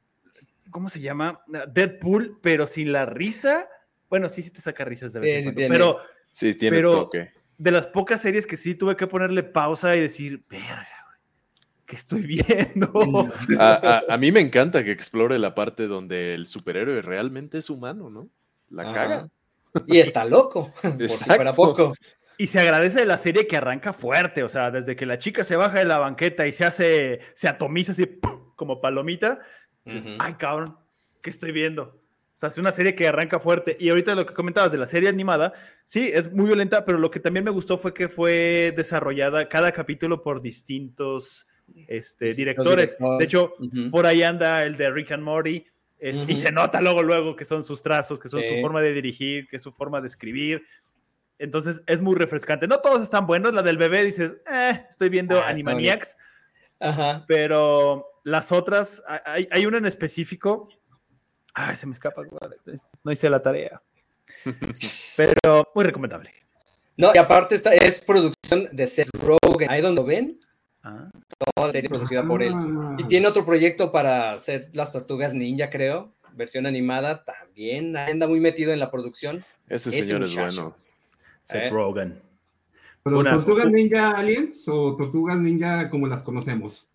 [0.70, 1.42] ¿Cómo se llama?
[1.72, 3.68] Deadpool, pero sin la risa
[4.10, 5.96] bueno, sí, sí te saca risas de vez en cuando, pero,
[6.32, 7.08] sí, tiene pero
[7.56, 10.88] de las pocas series que sí tuve que ponerle pausa y decir, verga,
[11.86, 12.90] ¿qué estoy viendo?
[13.58, 18.28] A, mí me encanta que explore la parte donde el superhéroe realmente es humano, ¿no?
[18.68, 19.28] La caga.
[19.86, 21.94] Y está loco, por si fuera poco.
[22.36, 25.44] Y se agradece de la serie que arranca fuerte, o sea, desde que la chica
[25.44, 28.18] se baja de la banqueta y se hace, se atomiza así
[28.56, 29.40] como palomita,
[30.18, 30.76] ay cabrón,
[31.22, 31.82] ¿qué estoy viendo?
[31.82, 33.76] O sea, es una serie que arranca fuerte.
[33.78, 35.52] Y ahorita lo que comentabas de la serie animada,
[35.84, 39.72] sí, es muy violenta, pero lo que también me gustó fue que fue desarrollada cada
[39.72, 41.46] capítulo por distintos
[41.86, 42.96] este, directores.
[43.18, 43.52] De hecho,
[43.90, 45.66] por ahí anda el de Rick and Morty.
[46.00, 49.46] Y se nota luego, luego que son sus trazos, que son su forma de dirigir,
[49.46, 50.64] que es su forma de escribir.
[51.38, 52.66] Entonces es muy refrescante.
[52.66, 53.52] No todos están buenos.
[53.52, 56.16] La del bebé dices, eh, estoy viendo ah, Animaniacs.
[56.78, 57.22] Ajá.
[57.28, 60.68] Pero las otras, hay, hay una en específico
[61.54, 62.22] Ay, se me escapa.
[63.04, 63.80] No hice la tarea.
[65.16, 66.32] Pero muy recomendable.
[66.96, 69.70] No, y aparte esta es producción de Seth Rogen.
[69.70, 70.40] Ahí donde ven.
[70.82, 71.10] Ah.
[71.38, 72.54] Toda la serie producida por él.
[72.98, 76.12] Y tiene otro proyecto para hacer las tortugas ninja, creo.
[76.32, 77.24] Versión animada.
[77.24, 79.42] También anda muy metido en la producción.
[79.68, 80.76] Ese señor es bueno.
[81.44, 81.70] Seth ¿Eh?
[81.70, 82.22] Rogen.
[83.02, 86.89] ¿Pero tortugas ninja aliens o tortugas ninja como las conocemos?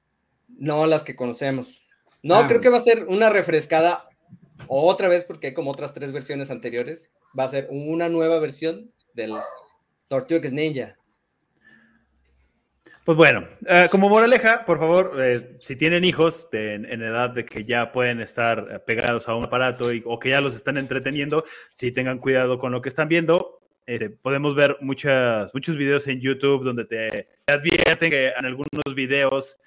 [0.57, 1.85] No, las que conocemos.
[2.23, 2.47] No, ah.
[2.47, 4.07] creo que va a ser una refrescada
[4.67, 8.91] otra vez, porque hay como otras tres versiones anteriores, va a ser una nueva versión
[9.13, 9.45] de los
[10.07, 10.95] Tortugas Ninja.
[13.03, 17.63] Pues bueno, eh, como moraleja, por favor, eh, si tienen hijos en edad de que
[17.63, 22.17] ya pueden estar pegados a un aparato o que ya los están entreteniendo, si tengan
[22.17, 23.61] cuidado con lo que están viendo.
[23.87, 29.57] Eh, podemos ver muchas, muchos videos en YouTube donde te advierten que en algunos videos,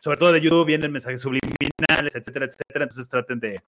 [0.00, 2.84] sobre todo de YouTube, vienen mensajes subliminales, etcétera, etcétera.
[2.84, 3.60] Entonces traten de,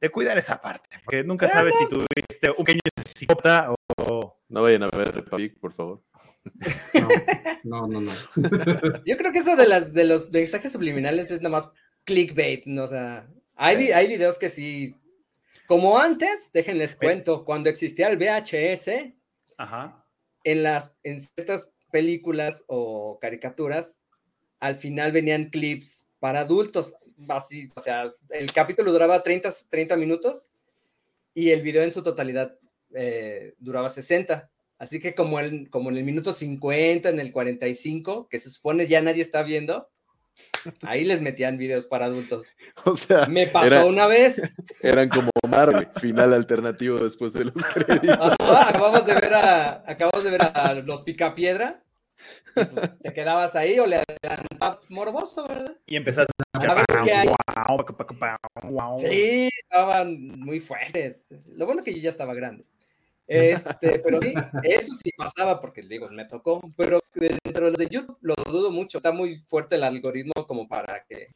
[0.00, 2.80] de cuidar esa parte, porque nunca sabes si tuviste un pequeño
[3.16, 4.36] psicópata o...
[4.48, 5.24] No vayan a ver
[5.60, 6.02] por favor.
[7.62, 8.12] No, no, no.
[9.04, 11.70] Yo creo que eso de, las, de los mensajes subliminales es nada más
[12.04, 12.84] clickbait, ¿no?
[12.84, 14.96] o sea, hay, hay videos que sí,
[15.66, 19.12] como antes, déjenles cuento, cuando existía el VHS,
[19.58, 20.04] Ajá.
[20.42, 23.99] en las en ciertas películas o caricaturas,
[24.60, 26.94] al final venían clips para adultos,
[27.28, 30.50] así, o sea, el capítulo duraba 30, 30 minutos
[31.34, 32.54] y el video en su totalidad
[32.94, 34.50] eh, duraba 60.
[34.78, 38.86] Así que como, el, como en el minuto 50, en el 45, que se supone
[38.86, 39.90] ya nadie está viendo,
[40.82, 42.46] ahí les metían videos para adultos.
[42.84, 44.54] O sea, Me pasó era- una vez.
[44.82, 48.18] eran como Marvel, final alternativo después de los créditos.
[48.40, 51.82] Ajá, acabamos de ver a, acabamos de ver a los Picapiedra.
[52.54, 52.68] Pues,
[53.02, 55.76] te quedabas ahí o le adelantabas morboso, ¿verdad?
[55.86, 57.28] Y empezaste A ver qué hay.
[58.96, 61.46] Sí, estaban muy fuertes.
[61.48, 62.64] Lo bueno que yo ya estaba grande.
[63.26, 66.60] Este, pero sí, eso sí pasaba porque digo, me tocó.
[66.76, 68.98] Pero dentro de YouTube lo dudo mucho.
[68.98, 71.28] Está muy fuerte el algoritmo como para que,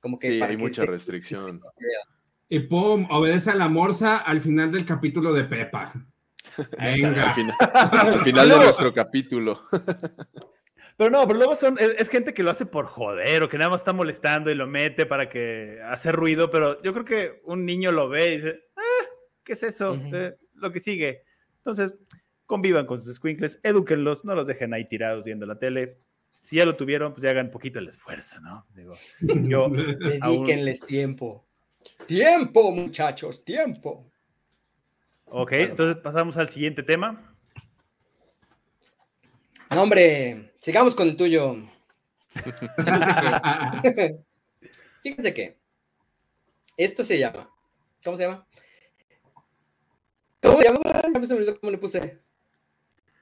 [0.00, 1.60] como que Sí, para hay que mucha se- restricción.
[2.48, 5.92] Y pum, obedece a la morsa al final del capítulo de Pepa.
[6.78, 7.34] Al Venga.
[7.34, 9.60] final, al final de nuestro capítulo.
[10.96, 13.58] Pero no, pero luego son, es, es gente que lo hace por joder o que
[13.58, 17.40] nada más está molestando y lo mete para que hace ruido, pero yo creo que
[17.44, 19.04] un niño lo ve y dice, ah,
[19.44, 19.92] ¿qué es eso?
[19.92, 20.16] Ujú.
[20.16, 21.22] Eh, lo que sigue.
[21.58, 21.94] Entonces,
[22.46, 25.98] convivan con sus squinkles, edúquenlos, no los dejen ahí tirados viendo la tele.
[26.40, 28.66] Si ya lo tuvieron, pues ya hagan poquito el esfuerzo, ¿no?
[28.74, 29.68] Digo, yo,
[30.00, 31.44] Dedíquenles tiempo.
[32.06, 34.10] Tiempo, muchachos, tiempo.
[35.26, 37.34] Ok, entonces pasamos al siguiente tema.
[39.70, 41.56] No, hombre, sigamos con el tuyo.
[42.32, 44.18] Fíjense que,
[45.02, 45.58] fíjense que
[46.76, 47.50] esto se llama.
[48.04, 48.46] ¿Cómo se llama?
[50.42, 50.80] ¿Cómo se llama?
[51.12, 52.18] Ya me se me olvidó cómo le puse.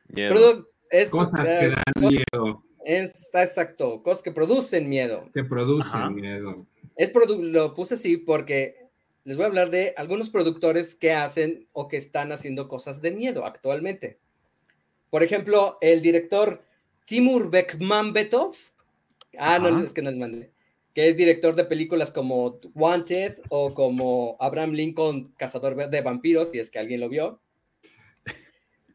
[0.08, 0.66] Miedo.
[0.90, 5.28] Es, Cosas eh, que dan cos- miedo, es- exacto, cosas que producen miedo.
[5.32, 6.10] que producen Ajá.
[6.10, 6.66] miedo.
[6.96, 8.83] Es produ- lo puse así porque
[9.24, 13.10] les voy a hablar de algunos productores que hacen o que están haciendo cosas de
[13.10, 14.18] miedo actualmente.
[15.08, 16.62] Por ejemplo, el director
[17.06, 18.54] Timur Bekmambetov,
[19.38, 20.52] ah, no, es que no les mandé,
[20.92, 26.58] que es director de películas como Wanted o como Abraham Lincoln, Cazador de Vampiros, si
[26.58, 27.40] es que alguien lo vio.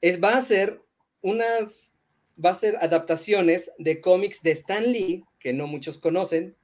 [0.01, 0.81] Es, va a hacer
[1.21, 1.95] unas,
[2.43, 6.55] va a hacer adaptaciones de cómics de Stan Lee, que no muchos conocen,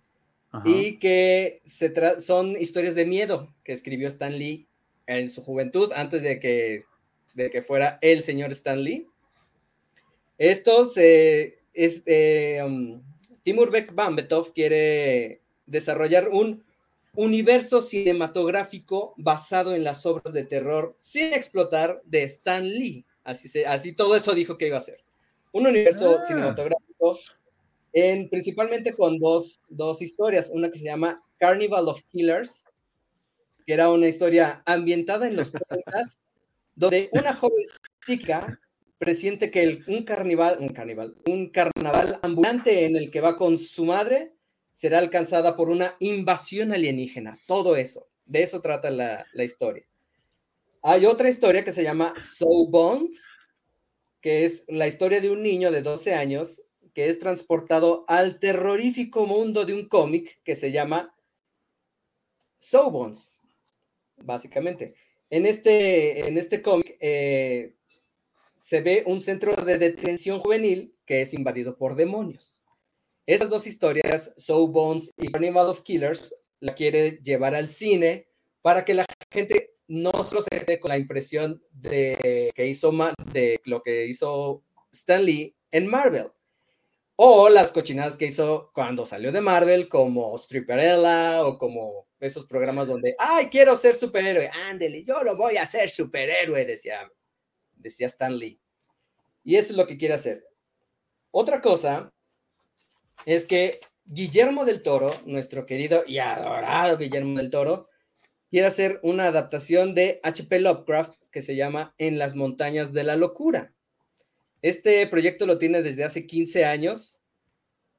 [0.57, 0.69] Ajá.
[0.69, 4.67] y que se tra- son historias de miedo que escribió Stan Lee
[5.07, 6.83] en su juventud, antes de que,
[7.33, 9.07] de que fuera el señor Stan Lee.
[10.37, 13.01] Estos, eh, es, eh, um,
[13.43, 13.71] Timur
[14.53, 16.63] quiere desarrollar un
[17.15, 23.05] universo cinematográfico basado en las obras de terror sin explotar de Stan Lee.
[23.23, 25.03] Así, se, así todo eso dijo que iba a ser.
[25.51, 26.25] Un universo Ah.
[26.27, 27.17] cinematográfico
[27.95, 30.51] en, principalmente con dos, dos historias.
[30.53, 32.65] Una que se llama Carnival of Killers,
[33.65, 36.03] que era una historia ambientada en los 30
[36.75, 37.63] donde una joven
[38.01, 38.59] psíquica
[38.97, 43.57] presiente que el- un carnival, un carnival, un carnaval ambulante en el que va con
[43.57, 44.33] su madre
[44.73, 47.39] será alcanzada por una invasión alienígena.
[47.47, 49.85] Todo eso, de eso trata la, la historia.
[50.81, 53.23] Hay otra historia que se llama Soul Bones,
[54.19, 56.61] que es la historia de un niño de 12 años
[56.95, 61.13] que es transportado al terrorífico mundo de un cómic que se llama
[62.57, 63.37] Soul Bones,
[64.15, 64.95] básicamente.
[65.29, 67.75] En este, en este cómic eh,
[68.59, 72.63] se ve un centro de detención juvenil que es invadido por demonios.
[73.25, 78.29] Esas dos historias, Soul Bones y Carnival of Killers, la quiere llevar al cine
[78.61, 82.93] para que la gente no se quede con la impresión de que hizo
[83.33, 86.31] de lo que hizo Stan Lee en Marvel
[87.15, 92.87] o las cochinadas que hizo cuando salió de Marvel como Stripperella o como esos programas
[92.87, 97.09] donde ay quiero ser superhéroe ándele yo lo voy a hacer superhéroe decía
[97.75, 98.59] decía Stan Lee
[99.43, 100.45] y eso es lo que quiere hacer
[101.31, 102.11] otra cosa
[103.25, 107.89] es que Guillermo del Toro nuestro querido y adorado Guillermo del Toro
[108.55, 110.61] quiere hacer una adaptación de H.P.
[110.61, 113.74] Lovecraft que se llama En las montañas de la locura.
[114.65, 117.21] Este proyecto lo tiene desde hace 15 años,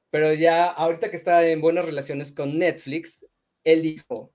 [0.09, 3.25] pero ya ahorita que está en buenas relaciones con Netflix,
[3.63, 4.33] él dijo,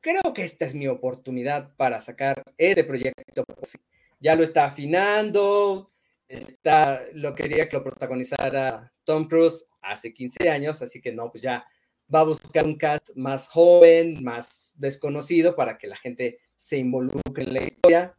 [0.00, 3.44] creo que esta es mi oportunidad para sacar este proyecto.
[3.44, 3.82] por fin".
[4.18, 5.88] Ya lo está afinando,
[6.26, 11.42] está, lo quería que lo protagonizara Tom Cruise hace 15 años, así que no, pues
[11.42, 11.66] ya
[12.14, 17.44] va a buscar un cast más joven, más desconocido para que la gente se involucre
[17.44, 18.14] en la historia.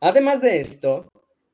[0.00, 1.08] Además de esto,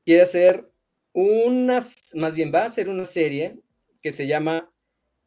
[0.07, 0.71] quiere hacer
[1.11, 3.59] unas, más bien va a hacer una serie
[4.01, 4.71] que se llama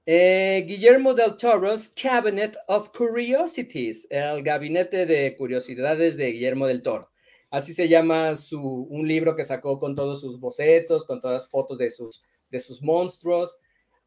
[0.07, 7.11] Eh, Guillermo del Toro's Cabinet of Curiosities, el gabinete de curiosidades de Guillermo del Toro.
[7.51, 11.51] Así se llama su, un libro que sacó con todos sus bocetos, con todas las
[11.51, 13.59] fotos de sus, de sus monstruos.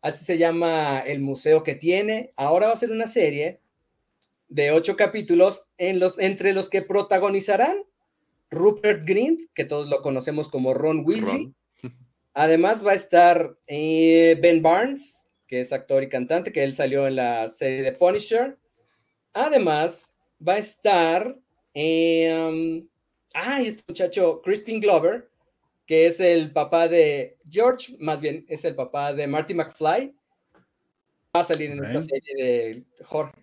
[0.02, 2.34] Así se llama el museo que tiene.
[2.36, 3.62] Ahora va a ser una serie
[4.48, 7.86] de ocho capítulos en los, entre los que protagonizarán
[8.54, 11.54] Rupert Grint, que todos lo conocemos como Ron Weasley.
[12.34, 17.08] Además va a estar eh, Ben Barnes, que es actor y cantante, que él salió
[17.08, 18.58] en la serie de Punisher.
[19.34, 21.38] Además va a estar,
[21.74, 22.84] eh,
[23.36, 25.30] ah, este muchacho Crispin Glover,
[25.86, 30.16] que es el papá de George, más bien es el papá de Marty McFly.
[31.36, 33.43] Va a salir en esta serie de Jorge.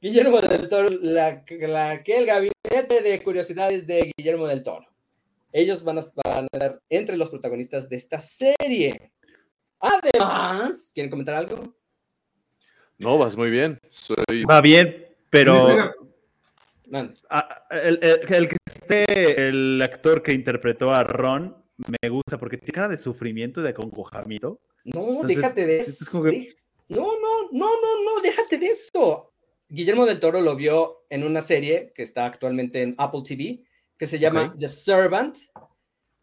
[0.00, 4.86] Guillermo del Toro, la, la, que el gabinete de curiosidades de Guillermo del Toro.
[5.52, 9.12] Ellos van a, van a estar entre los protagonistas de esta serie.
[9.80, 11.74] Además, ¿quieren comentar algo?
[12.98, 13.78] No, vas muy bien.
[13.90, 14.44] Soy...
[14.48, 15.92] Va bien, pero
[17.28, 22.72] Ah, el, el, que esté el actor que interpretó a Ron me gusta porque tiene
[22.72, 24.60] cara de sufrimiento y de concojamiento.
[24.84, 26.24] No, déjate de eso.
[26.88, 29.29] No, no, no, no, no, déjate de eso.
[29.70, 33.62] Guillermo del Toro lo vio en una serie que está actualmente en Apple TV,
[33.96, 35.36] que se llama The Servant,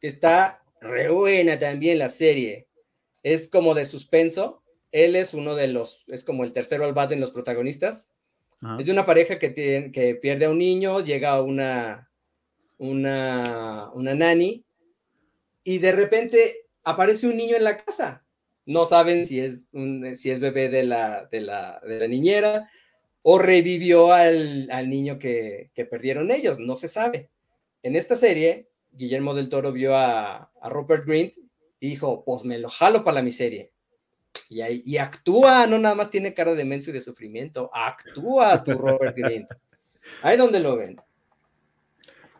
[0.01, 2.67] que está re buena también la serie.
[3.23, 4.63] Es como de suspenso.
[4.91, 8.12] Él es uno de los, es como el tercero al bat en los protagonistas.
[8.79, 12.12] Es de una pareja que, tiene, que pierde a un niño, llega una,
[12.77, 14.65] una, una nani
[15.63, 18.25] y de repente aparece un niño en la casa.
[18.65, 22.69] No saben si es, un, si es bebé de la, de la, de la niñera
[23.29, 27.29] o revivió al, al niño que, que, perdieron ellos, no se sabe.
[27.83, 31.33] En esta serie, Guillermo del Toro vio a, a Rupert Grint
[31.81, 33.67] y dijo, pues me lo jalo para la miseria.
[34.47, 38.63] Y, ahí, y actúa, no nada más tiene cara de menso y de sufrimiento, actúa
[38.63, 39.45] tu Robert Green.
[40.21, 40.95] Ahí donde lo ven.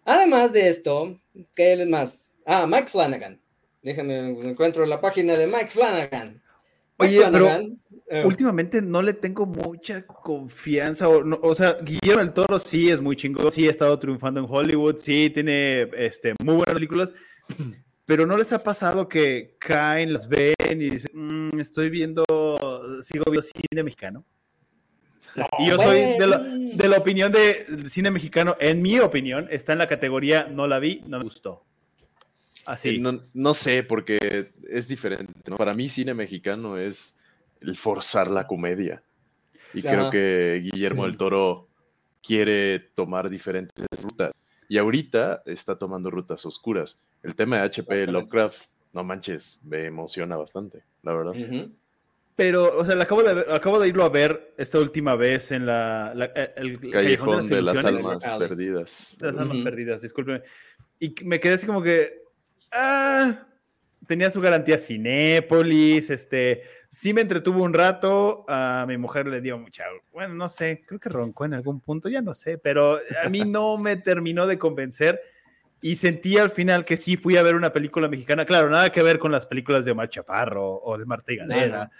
[0.06, 1.20] Además de esto,
[1.54, 2.34] ¿qué es más?
[2.46, 3.42] Ah, Mike Flanagan.
[3.82, 6.42] Déjame, encuentro la página de Mike Flanagan.
[6.96, 7.60] Oye, pero
[8.10, 11.10] eh, últimamente no le tengo mucha confianza.
[11.10, 14.46] O, o, sea, Guillermo del Toro sí es muy chingón, sí ha estado triunfando en
[14.50, 17.14] Hollywood, sí tiene este, muy buenas películas,
[18.06, 22.24] pero ¿no les ha pasado que caen, las ven y dicen, mm, estoy viendo,
[23.02, 24.26] sigo viendo cine mexicano?
[25.60, 29.88] y yo soy de la, opinión de cine mexicano, en mi opinión, está en la
[29.88, 31.64] categoría no la vi, no me gustó.
[32.66, 33.00] Así.
[33.00, 35.34] No, no sé, porque es diferente.
[35.58, 37.18] Para mí, cine mexicano es
[37.62, 39.02] el forzar la comedia.
[39.74, 41.68] Y creo que Guillermo del Toro
[42.24, 44.32] quiere tomar diferentes rutas.
[44.70, 46.98] Y ahorita está tomando rutas oscuras.
[47.24, 48.62] El tema de HP Lovecraft,
[48.94, 51.34] no manches, me emociona bastante, la verdad.
[52.36, 56.12] Pero, o sea, acabo de, acabo de irlo a ver esta última vez en la,
[56.56, 59.18] el Callejón de, las, Almas Perdidas.
[59.20, 60.44] las Almas Perdidas, discúlpeme.
[61.00, 62.22] Y me quedé así como que,
[62.72, 63.48] ah,
[64.06, 69.58] tenía su garantía Cinépolis, este, sí me entretuvo un rato, a mi mujer le dio
[69.58, 73.30] mucha, bueno, no sé, creo que roncó en algún punto, ya no sé, pero a
[73.30, 75.22] mí no me terminó de convencer
[75.82, 79.04] y sentí al final que sí fui a ver una película mexicana, claro, nada que
[79.04, 81.92] ver con las películas de Omar Chaparro o de Marta y Galera,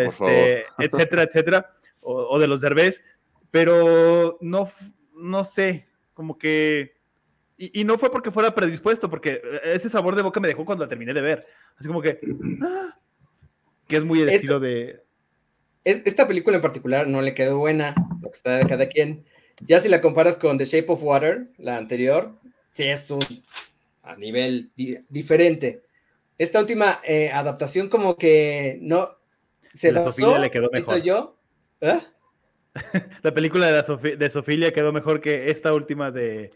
[0.00, 3.02] este, etcétera, etcétera, o, de los Derbez,
[3.50, 4.70] pero no,
[5.16, 6.95] no sé, como que
[7.58, 10.88] y, no fue porque fuera predispuesto, porque ese sabor de boca me dejó cuando la
[10.88, 11.46] terminé de ver.
[11.78, 12.20] Así como que.
[12.62, 12.98] ¡ah!
[13.88, 15.00] que es muy el estilo de.
[15.84, 19.24] esta película en particular no le quedó buena, lo que está de cada quien.
[19.66, 22.32] Ya si la comparas con The Shape of Water, la anterior,
[22.72, 23.20] sí es un.
[24.02, 24.70] a nivel
[25.08, 25.80] diferente.
[26.38, 29.08] Esta última eh, adaptación, como que no.
[29.72, 31.02] Se la Sofía le quedó mejor.
[31.02, 31.36] Yo,
[31.80, 32.00] ¿eh?
[33.22, 36.50] La película de, la de quedó mejor que esta última de,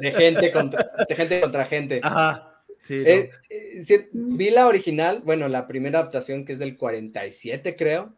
[0.00, 2.00] de, gente, contra, gente contra gente.
[2.02, 2.62] Ajá.
[2.88, 8.14] Eh, eh, vi la original, bueno, la primera adaptación que es del 47, creo,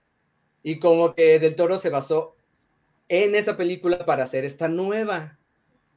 [0.63, 2.37] y como que Del Toro se basó
[3.09, 5.39] en esa película para hacer esta nueva.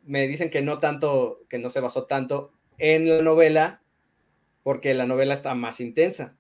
[0.04, 3.82] Me dicen que no tanto, que no se basó tanto en la novela,
[4.64, 6.36] porque la novela está más intensa.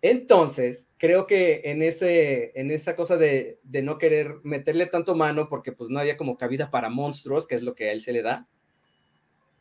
[0.00, 5.72] Entonces, creo que en, ese, en esa cosa de, no querer meterle tanto mano, porque
[5.72, 8.22] pues no había como cabida para monstruos, que es lo que a él se le
[8.22, 8.46] da,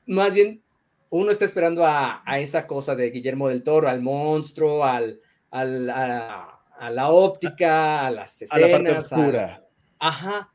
[0.05, 0.61] más bien
[1.09, 5.21] uno está esperando a, esa cosa de Guillermo del Toro, al monstruo, al,
[5.51, 6.61] a,
[6.91, 8.63] la óptica, a las escenas.
[8.63, 9.67] A la parte oscura.
[9.99, 10.51] ajá.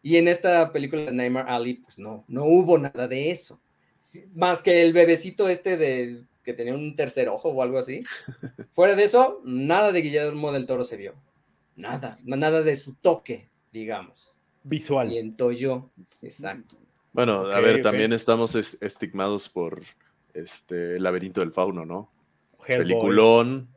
[0.00, 3.60] Y en esta película de Neymar Ali, pues no, no hubo nada de eso.
[4.32, 8.02] Más que el bebecito este de que tenía un tercer ojo o algo así.
[8.70, 11.12] Fuera de eso, nada de Guillermo del Toro se vio.
[11.76, 14.34] Nada, nada de su toque, digamos.
[14.62, 15.10] Visual.
[15.10, 15.90] Siento yo,
[16.22, 16.76] exacto.
[17.12, 19.82] Bueno, a ver, también estamos estigmados por
[20.32, 22.10] este el laberinto del fauno, ¿no?
[22.66, 23.68] Peliculón,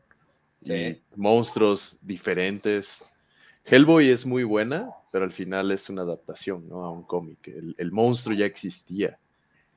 [1.18, 3.04] monstruos diferentes.
[3.66, 6.86] Hellboy es muy buena, pero al final es una adaptación, ¿no?
[6.86, 7.50] A un cómic.
[7.78, 9.20] El, monstruo ya existía.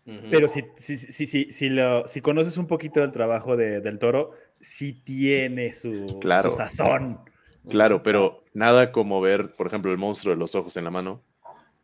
[0.04, 3.98] Pero si, si, si, si, si, lo, si conoces un poquito del trabajo de, del
[3.98, 7.20] toro, sí tiene su, claro, su sazón.
[7.70, 11.22] Claro, pero nada como ver, por ejemplo, el monstruo de los ojos en la mano,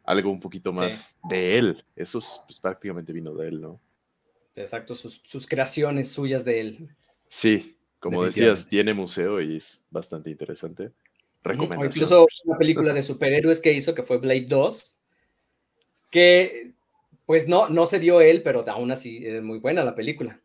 [0.05, 1.85] algo un poquito más de él.
[1.97, 3.81] Eso pues, prácticamente vino de él, ¿no?
[4.57, 6.89] Exacto, sus, sus creaciones suyas de él.
[7.29, 10.91] Sí, como decías, tiene museo y es bastante interesante.
[11.45, 14.95] O incluso una película de superhéroes que hizo, que fue Blade 2,
[16.11, 16.70] que
[17.31, 20.41] pues no, no se vio él, pero aún así es muy buena la película.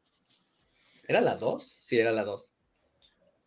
[1.08, 1.64] ¿Era la 2?
[1.64, 2.52] Sí, era la 2.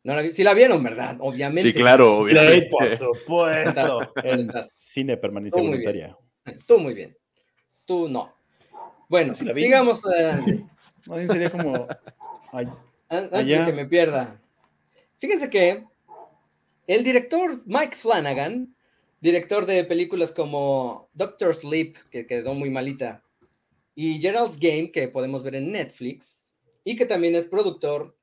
[0.03, 1.16] No la sí la vieron, ¿verdad?
[1.20, 1.62] Obviamente.
[1.62, 2.68] Sí, claro, obviamente.
[2.68, 4.12] por supuesto.
[4.24, 6.18] En cine permanece voluntaria.
[6.66, 7.16] Tú muy bien.
[7.84, 8.34] Tú no.
[9.09, 10.66] Bueno, sigamos adelante.
[11.28, 11.86] sería como...
[13.09, 14.36] Antes de que me pierda.
[15.18, 15.84] Fíjense que
[16.89, 18.74] el director Mike Flanagan,
[19.20, 23.22] director de películas como Doctor Sleep, que quedó muy malita,
[24.01, 26.53] y Gerald's Game, que podemos ver en Netflix,
[26.84, 28.16] y que también es productor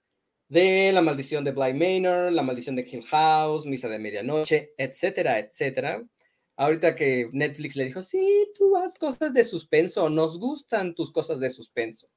[0.48, 5.38] de La Maldición de Bly Manor, La Maldición de Hill House, Misa de Medianoche, etcétera,
[5.38, 6.02] etcétera.
[6.56, 11.42] Ahorita que Netflix le dijo, sí, tú haz cosas de suspenso, nos gustan tus cosas
[11.42, 12.08] de suspenso.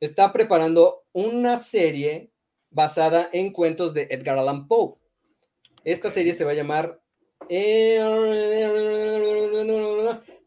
[0.00, 2.32] Está preparando una serie
[2.70, 4.96] basada en cuentos de Edgar Allan Poe.
[5.84, 7.00] Esta serie se va a llamar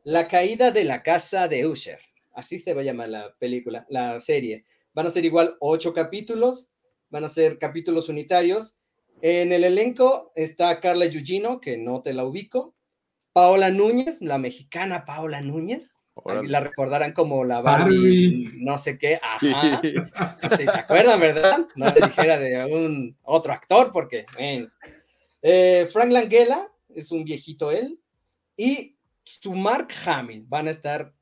[0.04, 1.99] La caída de la casa de Usher.
[2.34, 4.66] Así se va a llamar la película, la serie.
[4.93, 6.72] Van a ser igual ocho capítulos,
[7.10, 8.76] van a ser capítulos unitarios.
[9.22, 12.76] En el elenco está Carla Yugino, que no te la ubico.
[13.32, 16.04] Paola Núñez, la mexicana Paola Núñez.
[16.43, 19.20] La recordarán como la Barbie, no sé qué.
[19.22, 19.82] Ajá.
[20.56, 20.68] Sí.
[20.68, 21.66] se acuerdan, ¿verdad?
[21.76, 24.26] No le dijera de un otro actor, porque,
[25.41, 27.99] eh, Frank Langella es un viejito él.
[28.56, 31.14] Y su Mark Hamill van a estar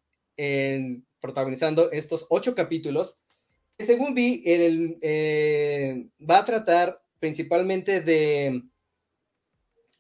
[1.20, 3.24] protagonizando estos ocho capítulos.
[3.78, 8.64] Que según vi, el, eh, va a tratar principalmente de.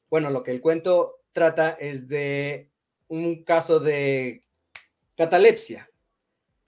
[0.10, 2.70] Bueno, lo que el cuento trata es de
[3.08, 4.44] un caso de
[5.16, 5.90] catalepsia.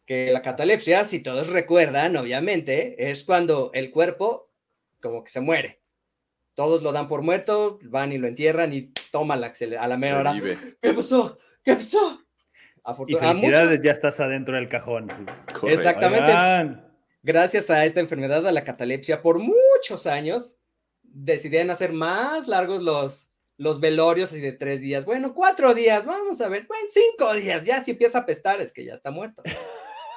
[0.06, 4.50] Que la catalepsia, si todos recuerdan, obviamente, es cuando el cuerpo
[5.04, 5.82] como que se muere.
[6.56, 10.20] Todos lo dan por muerto, van y lo entierran y toman la, a la mera
[10.20, 10.36] hora.
[10.82, 11.38] ¿Qué pasó?
[11.64, 12.20] ¿Qué pasó?
[13.08, 15.08] Y felicidades, ya estás adentro del cajón.
[15.68, 16.82] Exactamente.
[17.22, 20.58] Gracias a esta enfermedad, a la catalepsia, por muchos años,
[21.04, 25.06] decidieron hacer más largos los, los velorios y de tres días.
[25.06, 26.66] Bueno, cuatro días, vamos a ver.
[26.68, 29.44] Bueno, cinco días, ya si empieza a apestar es que ya está muerto.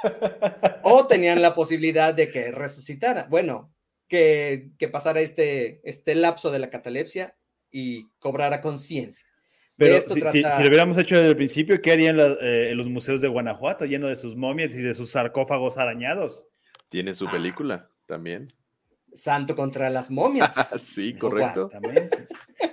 [0.82, 3.26] o tenían la posibilidad de que resucitara.
[3.28, 3.72] Bueno,
[4.08, 7.36] que, pasara este, este lapso de la catalepsia
[7.76, 9.26] y cobrara conciencia.
[9.76, 13.84] Pero si, lo hubiéramos hecho desde el principio, ¿qué harían eh, los museos de Guanajuato
[13.84, 16.46] lleno de sus momias y de sus sarcófagos arañados?
[16.88, 17.32] Tiene su ah.
[17.32, 18.48] película también.
[19.12, 20.54] Santo contra las momias.
[20.82, 21.70] sí, correcto.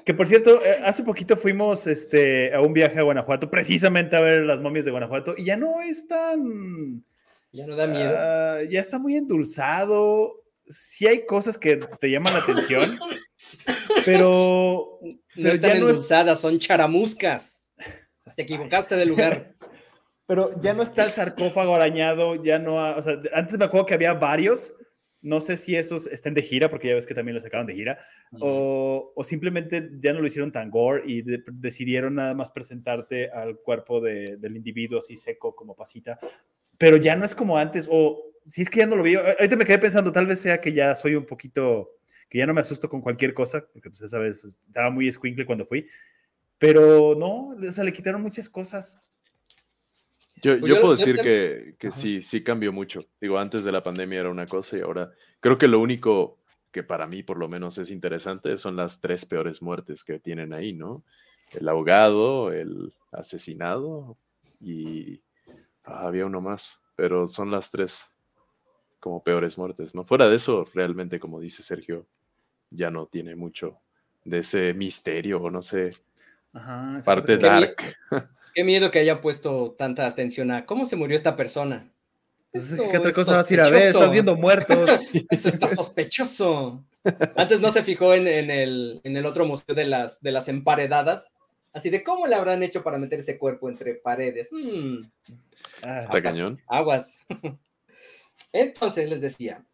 [0.06, 4.22] que por cierto, eh, hace poquito fuimos este, a un viaje a Guanajuato, precisamente a
[4.22, 7.04] ver las momias de Guanajuato, y ya no es tan.
[7.52, 8.16] Ya no da miedo.
[8.18, 10.42] Ah, ya está muy endulzado.
[10.66, 12.98] Sí hay cosas que te llaman la atención,
[14.06, 15.00] pero.
[15.36, 17.66] No están endulzadas, son charamuscas.
[18.36, 19.48] Te equivocaste de lugar.
[20.28, 22.76] pero ya no está el sarcófago arañado, ya no.
[22.76, 24.74] o sea, antes me acuerdo que había varios
[25.24, 27.74] no sé si esos estén de gira, porque ya ves que también los sacaron de
[27.74, 27.98] gira,
[28.40, 31.24] o, simplemente ya no lo hicieron tan gore y
[31.54, 36.20] decidieron nada más presentarte al cuerpo del individuo así seco como pasita,
[36.78, 39.56] pero ya no es como antes, o si es que ya no lo vi, ahorita
[39.56, 41.92] me quedé pensando, tal vez sea que ya soy un poquito,
[42.30, 45.12] que ya no me asusto con cualquier cosa, porque pues esa vez pues, estaba muy
[45.12, 45.88] squinkle cuando fui,
[46.58, 49.00] pero no, o sea, le quitaron muchas cosas.
[50.42, 53.00] Yo, pues puedo decir que, sí, sí cambió mucho.
[53.22, 56.40] Digo, antes de la pandemia era una cosa y ahora creo que lo único
[56.72, 60.54] que para mí por lo menos es interesante son las tres peores muertes que tienen
[60.54, 61.04] ahí, ¿no?
[61.52, 64.18] El ahogado, el asesinado
[64.60, 65.22] y
[65.86, 68.13] ah, había uno más, pero son las tres
[69.04, 70.06] como peores muertes, ¿no?
[70.06, 72.06] Fuera de eso, realmente, como dice Sergio,
[72.70, 73.82] ya no tiene mucho
[74.24, 75.94] de ese misterio o no sé,
[77.04, 77.76] parte dark.
[78.56, 81.92] Qué miedo que haya puesto tanta atención a cómo se murió esta persona.
[82.54, 83.82] Pues ¿Qué otra cosa vas a ir a ver?
[83.82, 84.90] Estás viendo muertos.
[85.30, 86.82] Eso está sospechoso.
[87.36, 91.34] Antes no se fijó en, el, en el otro museo de las, de las emparedadas.
[91.74, 94.48] Así de cómo le habrán hecho para meter ese cuerpo entre paredes.
[94.50, 95.02] Hmm.
[95.82, 96.62] Ah, está cañón.
[96.68, 97.20] Aguas.
[98.54, 99.66] Entonces les decía,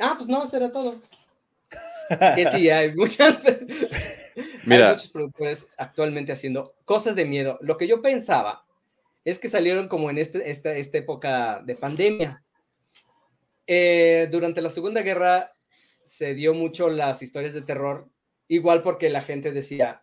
[0.00, 0.96] ah, pues no, eso era todo.
[2.34, 3.38] que sí, hay muchas,
[4.64, 4.86] Mira.
[4.86, 7.58] hay muchos productores actualmente haciendo cosas de miedo.
[7.60, 8.64] Lo que yo pensaba
[9.24, 12.42] es que salieron como en este, esta, esta época de pandemia.
[13.66, 15.52] Eh, durante la Segunda Guerra
[16.04, 18.08] se dio mucho las historias de terror,
[18.48, 20.02] igual porque la gente decía,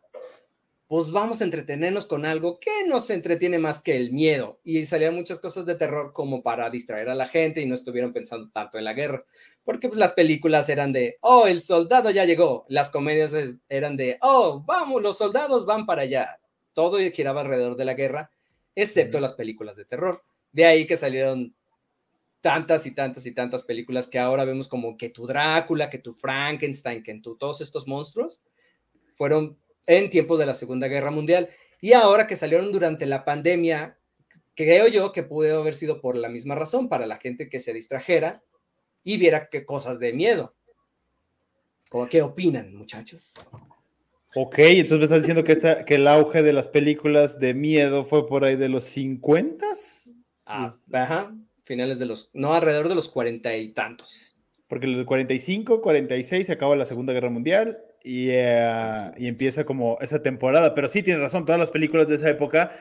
[0.89, 4.59] pues vamos a entretenernos con algo que nos entretiene más que el miedo.
[4.63, 8.11] Y salían muchas cosas de terror como para distraer a la gente y no estuvieron
[8.11, 9.19] pensando tanto en la guerra.
[9.63, 12.65] Porque pues, las películas eran de, oh, el soldado ya llegó.
[12.69, 13.35] Las comedias
[13.69, 16.39] eran de, oh, vamos, los soldados van para allá.
[16.73, 18.31] Todo giraba alrededor de la guerra
[18.73, 20.23] excepto las películas de terror.
[20.51, 21.53] De ahí que salieron
[22.41, 26.15] tantas y tantas y tantas películas que ahora vemos como que tu Drácula, que tu
[26.15, 28.41] Frankenstein, que tu todos estos monstruos
[29.13, 29.55] fueron
[29.87, 31.49] en tiempos de la Segunda Guerra Mundial.
[31.81, 33.97] Y ahora que salieron durante la pandemia,
[34.55, 37.73] creo yo que pudo haber sido por la misma razón, para la gente que se
[37.73, 38.43] distrajera
[39.03, 40.55] y viera qué cosas de miedo.
[42.09, 43.33] ¿Qué opinan, muchachos?
[44.35, 48.27] Ok, entonces me estás diciendo que, que el auge de las películas de miedo fue
[48.27, 49.65] por ahí de los 50?
[50.45, 54.35] Ah, ajá, finales de los, no, alrededor de los cuarenta y tantos.
[54.67, 59.97] Porque los 45, 46 se acaba la Segunda Guerra Mundial y, eh, y, empieza como
[60.01, 60.73] esa temporada.
[60.73, 62.71] Pero sí, tiene razón, todas las películas de esa época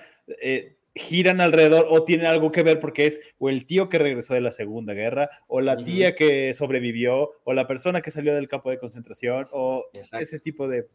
[0.40, 4.34] eh, giran alrededor o tienen algo que ver porque es o el tío que regresó
[4.34, 8.48] de la Segunda Guerra, o la tía que sobrevivió, o la persona que salió del
[8.48, 10.86] campo de concentración, o ese tipo de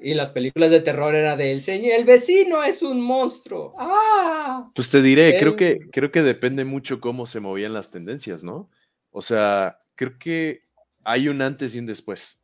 [0.00, 3.74] y las películas de terror era del señor, el vecino es un monstruo.
[3.76, 4.70] ¡Ah!
[4.72, 8.70] Pues te diré, creo, que, creo que depende mucho cómo se movían las tendencias, ¿no?
[9.10, 10.62] O sea, creo que
[11.02, 12.37] hay un antes y un después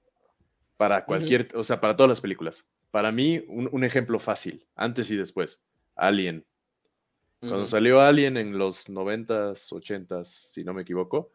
[0.76, 2.64] para cualquier, o sea, para todas las películas.
[2.90, 5.62] Para mí, un, ejemplo fácil, antes y después,
[5.96, 6.44] Alien.
[7.40, 11.30] Cuando salió Alien en los 90s, 80s, si no me equivoco,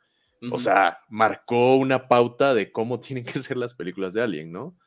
[0.52, 4.78] o sea, marcó una pauta de cómo tienen que ser las películas de Alien, ¿no?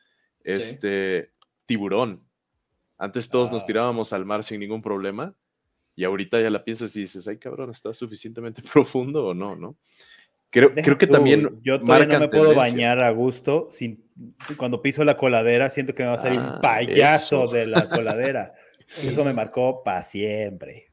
[0.42, 1.32] Este,
[1.66, 2.26] tiburón.
[2.98, 3.66] Antes todos nos ah.
[3.66, 5.34] tirábamos al mar sin ningún problema
[5.94, 9.56] y ahorita ya la piensas y dices, ay cabrón, ¿está suficientemente profundo o no?
[9.56, 9.76] ¿no?
[10.52, 11.58] Creo, creo que también...
[11.62, 14.04] Yo todavía no me puedo bañar a gusto sin,
[14.56, 17.88] cuando piso la coladera, siento que me va a salir un ah, payaso de la
[17.88, 18.54] coladera.
[19.02, 20.92] Eso me marcó para siempre.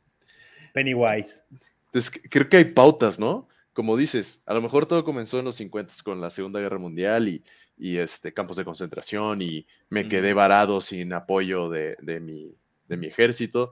[0.73, 1.43] Pennywise.
[1.85, 3.47] Entonces, creo que hay pautas, ¿no?
[3.73, 7.27] Como dices, a lo mejor todo comenzó en los 50 con la Segunda Guerra Mundial
[7.27, 7.43] y
[7.79, 12.53] y este, campos de concentración y me quedé varado sin apoyo de, mi,
[12.87, 13.71] de mi ejército,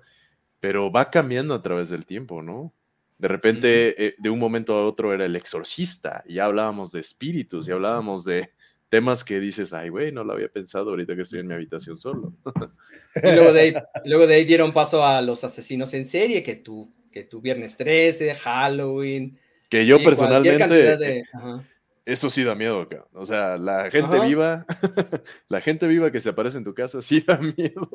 [0.62, 2.72] pero va cambiando a través del tiempo, ¿no?
[3.18, 7.00] De repente, eh, de un momento a otro era el exorcista, y ya hablábamos de
[7.00, 8.52] espíritus, y hablábamos de
[8.90, 11.96] temas que dices, ay, güey, no lo había pensado ahorita que estoy en mi habitación
[11.96, 12.34] solo.
[13.16, 13.74] y luego de ahí,
[14.06, 17.76] luego de ahí dieron paso a los asesinos en serie, que tú, que tu Viernes
[17.76, 19.38] 13, Halloween.
[19.70, 21.26] Que yo personalmente...
[22.08, 24.66] Eso sí da miedo, O sea, la gente viva,
[25.50, 27.90] la gente viva que se aparece en tu casa sí da miedo.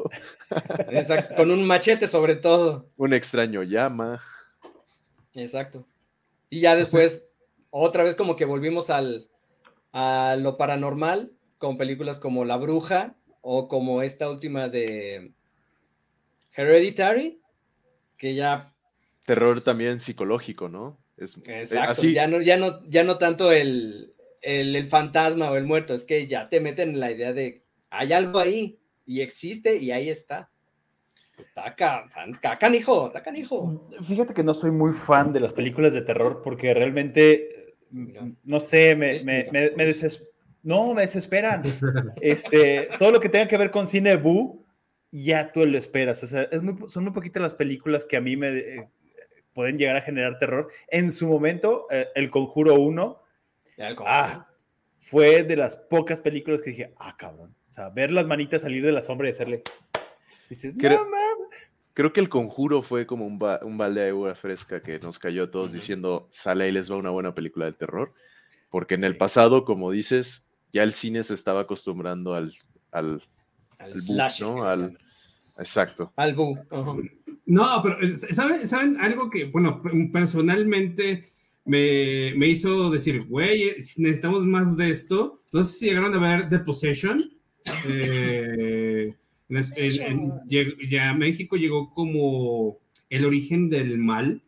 [0.91, 2.91] Exacto, con un machete sobre todo.
[2.99, 4.20] Un extraño llama.
[5.35, 5.85] Exacto.
[6.51, 7.28] Y ya después,
[7.70, 9.28] otra vez como que volvimos al,
[9.93, 15.33] a lo paranormal, con películas como La Bruja o como esta última de
[16.55, 17.41] Hereditary,
[18.18, 18.72] que ya...
[19.24, 20.99] Terror también psicológico, ¿no?
[21.18, 21.26] Eh,
[21.61, 26.05] Exacto, ya, no, ya, no, ya no tanto el, el, fantasma o el muerto, es
[26.05, 30.09] que ya te meten en la idea de hay algo ahí y existe y ahí
[30.09, 30.51] está.
[31.55, 32.09] Taca,
[32.59, 33.88] canijo, canijo.
[34.03, 37.74] Fíjate que no soy muy fan de las películas de terror porque realmente,
[38.45, 39.70] no sé, me, me, me,
[40.62, 41.62] no, me desesperan.
[42.20, 44.64] Este, todo lo que tenga que ver con cine bu,
[45.11, 46.22] ya tú lo esperas.
[46.22, 48.88] O sea, es muy, son muy poquitas las películas que a mí me,
[49.53, 50.68] pueden llegar a generar terror.
[50.88, 53.22] En su momento, eh, El Conjuro 1
[54.07, 54.47] ah,
[54.99, 57.55] fue de las pocas películas que dije, ah, cabrón.
[57.70, 59.62] O sea, ver las manitas salir de la sombra y hacerle.
[60.53, 61.07] Dices, creo,
[61.94, 65.44] creo que El Conjuro fue como un, un, balde de agua fresca que nos cayó
[65.44, 68.12] a todos diciendo, sale y les va una buena película de terror.
[68.68, 72.53] Porque en el pasado, como dices, ya el cine se estaba acostumbrando al,
[72.90, 73.22] al,
[73.78, 73.92] al,
[74.42, 74.64] ¿no?
[74.64, 74.98] Al,
[75.59, 76.12] exacto.
[76.16, 76.36] Al.
[77.46, 79.82] No, pero eh, ¿saben, ¿saben algo que, bueno,
[80.12, 81.32] personalmente
[81.64, 85.42] me, me hizo decir, güey, eh, necesitamos más de esto?
[85.50, 87.22] No sé si llegaron a ver The Possession.
[87.88, 89.14] Eh,
[90.88, 92.78] ya México llegó como
[93.11, 94.42] el origen del mal.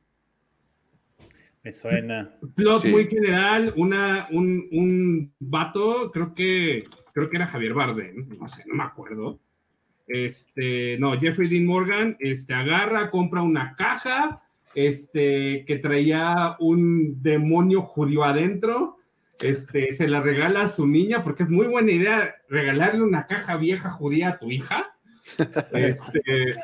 [1.63, 2.35] Me suena.
[2.55, 8.49] Plot muy general, una, un, un vato, creo que, creo que era Javier Bardem, no
[8.49, 9.41] sé, no me acuerdo.
[10.07, 14.43] Este, no, Jeffrey Dean Morgan, este, agarra, compra una caja,
[14.75, 18.99] este, que traía un demonio judío adentro,
[19.41, 23.57] este, se la regala a su niña, porque es muy buena idea regalarle una caja
[23.57, 24.94] vieja judía a tu hija.
[25.73, 26.57] Este,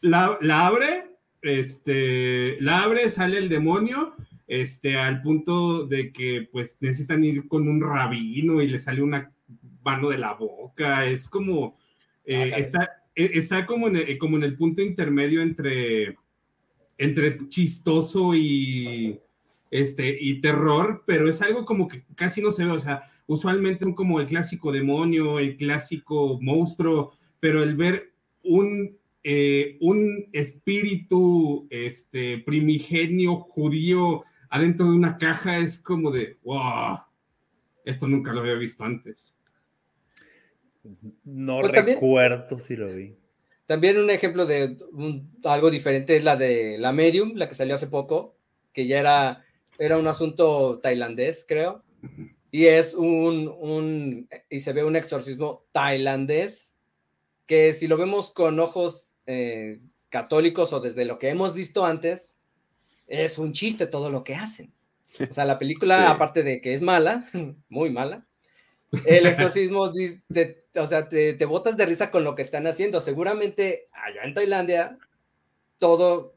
[0.00, 1.06] la, la abre,
[1.42, 4.14] este, la abre, sale el demonio,
[4.46, 9.32] este, al punto de que pues necesitan ir con un rabino y le sale una
[9.82, 11.78] mano de la boca, es como,
[12.24, 16.16] eh, ah, está, e, está como, en el, como en el punto intermedio entre,
[16.98, 19.20] entre chistoso y,
[19.70, 23.92] este, y terror, pero es algo como que casi no se ve, o sea, usualmente
[23.94, 27.12] como el clásico demonio, el clásico monstruo,
[27.44, 35.76] pero el ver un eh, un espíritu este, primigenio judío adentro de una caja es
[35.76, 37.00] como de, wow,
[37.84, 39.36] esto nunca lo había visto antes.
[41.22, 43.14] No pues recuerdo si lo vi.
[43.66, 44.78] También un ejemplo de
[45.44, 48.34] algo diferente es la de la Medium, la que salió hace poco,
[48.72, 49.44] que ya era,
[49.78, 51.82] era un asunto tailandés, creo.
[52.50, 56.73] Y es un, un, y se ve un exorcismo tailandés,
[57.46, 62.30] que si lo vemos con ojos eh, católicos o desde lo que hemos visto antes,
[63.06, 64.72] es un chiste todo lo que hacen.
[65.28, 67.24] O sea, la película, aparte de que es mala,
[67.68, 68.26] muy mala,
[69.06, 69.90] el exorcismo,
[70.76, 73.00] o sea, te, te, botas de risa con lo que están haciendo.
[73.00, 74.98] Seguramente allá en Tailandia
[75.78, 76.34] todo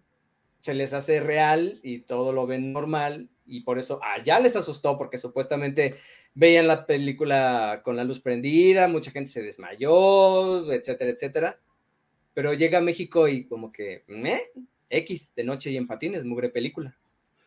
[0.59, 4.97] se les hace real y todo lo ven normal y por eso allá les asustó
[4.97, 5.95] porque supuestamente
[6.37, 11.57] veían la película con la luz prendida, mucha gente se desmayó, etcétera, etcétera
[12.37, 14.41] pero llega a México y como que, ¿eh?
[14.91, 16.95] X, de noche y en patines, mugre película.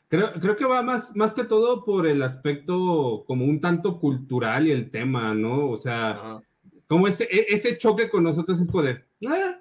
[0.09, 4.67] Creo, creo que va más, más que todo por el aspecto como un tanto cultural
[4.67, 5.69] y el tema, ¿no?
[5.69, 6.41] O sea,
[6.89, 9.07] como ese, e, ese choque con nosotros es poder.
[9.29, 9.61] Ah".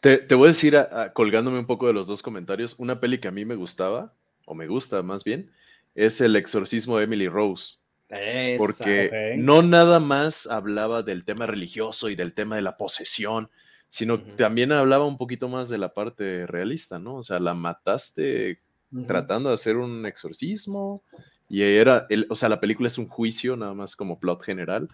[0.00, 0.76] Te, te, voy a decir,
[1.14, 4.12] colgándome un poco de los dos comentarios, una peli que a mí me gustaba,
[4.44, 5.50] o me gusta más bien,
[5.94, 7.78] es El exorcismo de Emily Rose.
[8.58, 13.50] Porque no nada más hablaba del tema religioso y del tema de la posesión,
[13.88, 17.16] sino también hablaba un poquito más de la parte realista, ¿no?
[17.16, 18.60] O sea, la mataste
[19.06, 21.02] tratando de hacer un exorcismo
[21.48, 24.88] y era, el, o sea, la película es un juicio nada más como plot general.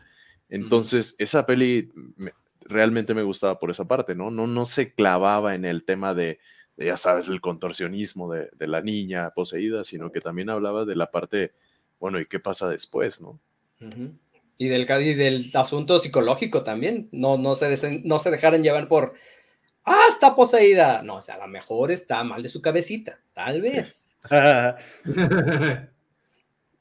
[0.49, 1.91] Entonces, esa peli
[2.65, 4.31] realmente me gustaba por esa parte, ¿no?
[4.31, 6.41] No, no se clavaba en el tema de,
[6.77, 11.11] ya sabes, el contorsionismo de, de, la niña poseída, sino que también hablaba de la
[11.11, 11.53] parte,
[12.03, 13.39] bueno, ¿y qué pasa después, no?
[14.59, 17.09] Y del, del asunto psicológico también.
[17.13, 19.15] No, no, se no se dejaron llevar por,
[19.85, 21.03] ah, está poseída.
[21.03, 24.17] No, o sea, a lo mejor está mal de su cabecita, tal vez.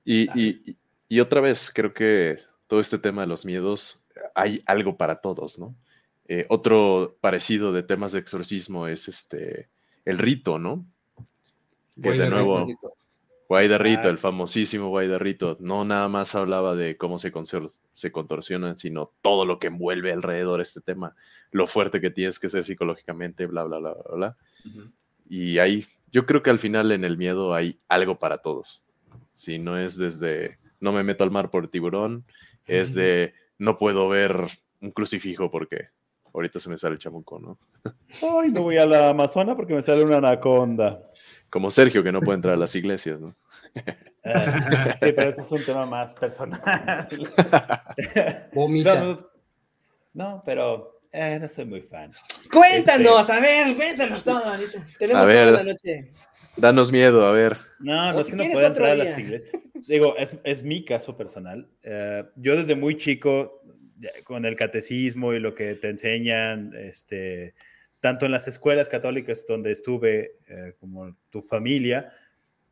[0.04, 0.76] y,
[1.08, 4.04] y, otra vez, creo que todo este tema de los miedos,
[4.34, 5.76] hay algo para todos, ¿no?
[6.28, 9.70] Eh, otro parecido de temas de exorcismo es este,
[10.04, 10.84] el rito, ¿no?
[12.02, 12.66] Que de nuevo,
[13.52, 17.34] Guay de Rito, el famosísimo Guay de Rito, no nada más hablaba de cómo se,
[17.94, 21.18] se contorsionan, sino todo lo que envuelve alrededor este tema,
[21.52, 24.38] lo fuerte que tienes que ser psicológicamente, bla, bla, bla, bla, bla.
[25.28, 28.86] Y ahí, yo creo que al final en el miedo hay algo para todos.
[29.32, 32.24] Si no es desde no me meto al mar por tiburón,
[32.66, 34.48] es de no puedo ver
[34.80, 35.90] un crucifijo porque
[36.34, 37.58] ahorita se me sale el chamuco, ¿no?
[38.42, 41.04] Ay, no voy a la Amazona porque me sale una anaconda.
[41.52, 43.36] Como Sergio, que no puede entrar a las iglesias, ¿no?
[45.00, 47.08] Sí, pero ese es un tema más personal.
[50.14, 52.12] No, pero eh, no soy muy fan.
[52.52, 54.86] Cuéntanos, este, a ver, cuéntanos todo ahorita.
[55.00, 56.12] Tenemos toda la noche.
[56.58, 57.58] Danos miedo, a ver.
[57.80, 59.52] No, no es que no puede entrar a las iglesias.
[59.88, 61.68] Digo, es, es mi caso personal.
[61.84, 63.62] Eh, yo desde muy chico,
[64.26, 67.54] con el catecismo y lo que te enseñan, este,
[68.02, 72.12] tanto en las escuelas católicas donde estuve eh, como tu familia,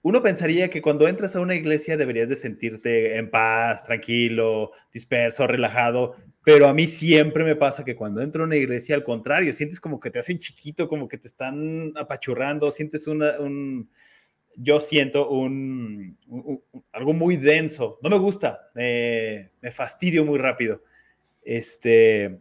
[0.01, 5.45] uno pensaría que cuando entras a una iglesia deberías de sentirte en paz, tranquilo, disperso,
[5.45, 9.51] relajado, pero a mí siempre me pasa que cuando entro a una iglesia, al contrario,
[9.51, 13.89] sientes como que te hacen chiquito, como que te están apachurrando, sientes una, un,
[14.55, 16.17] yo siento un,
[16.93, 20.81] algo muy denso, no me gusta, me, me fastidio muy rápido.
[21.43, 22.39] Este,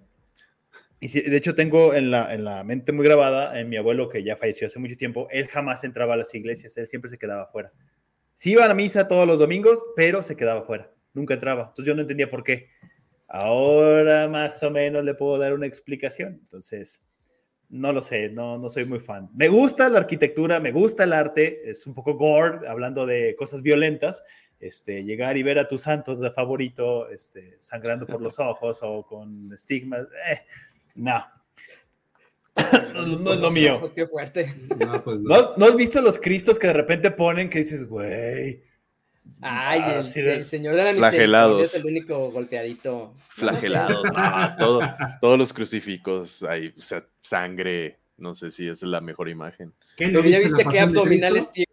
[1.01, 4.22] y de hecho tengo en la, en la mente muy grabada en mi abuelo que
[4.22, 7.46] ya falleció hace mucho tiempo, él jamás entraba a las iglesias, él siempre se quedaba
[7.46, 7.72] fuera.
[8.34, 11.62] Sí iba a la misa todos los domingos, pero se quedaba fuera, nunca entraba.
[11.68, 12.68] Entonces yo no entendía por qué.
[13.28, 16.38] Ahora más o menos le puedo dar una explicación.
[16.42, 17.05] Entonces,
[17.68, 19.28] no lo sé, no, no soy muy fan.
[19.34, 23.62] Me gusta la arquitectura, me gusta el arte, es un poco gore, hablando de cosas
[23.62, 24.22] violentas.
[24.61, 29.05] Este, llegar y ver a tus santos de favorito este, sangrando por los ojos o
[29.07, 30.40] con estigmas, eh,
[30.95, 31.24] no.
[32.95, 33.80] no, es lo mío.
[33.95, 34.53] qué fuerte.
[35.05, 38.62] Pues no, ¿No, has visto los cristos que de repente ponen que dices, güey?
[39.41, 43.14] Ay, el, el, señor de la misericordia es el único golpeadito.
[43.30, 44.03] Flagelados,
[44.59, 44.80] todo,
[45.20, 49.72] todos los crucifijos, hay o sea, sangre, no sé si es la mejor imagen.
[49.97, 51.68] Pero ya viste qué abdominales tiene.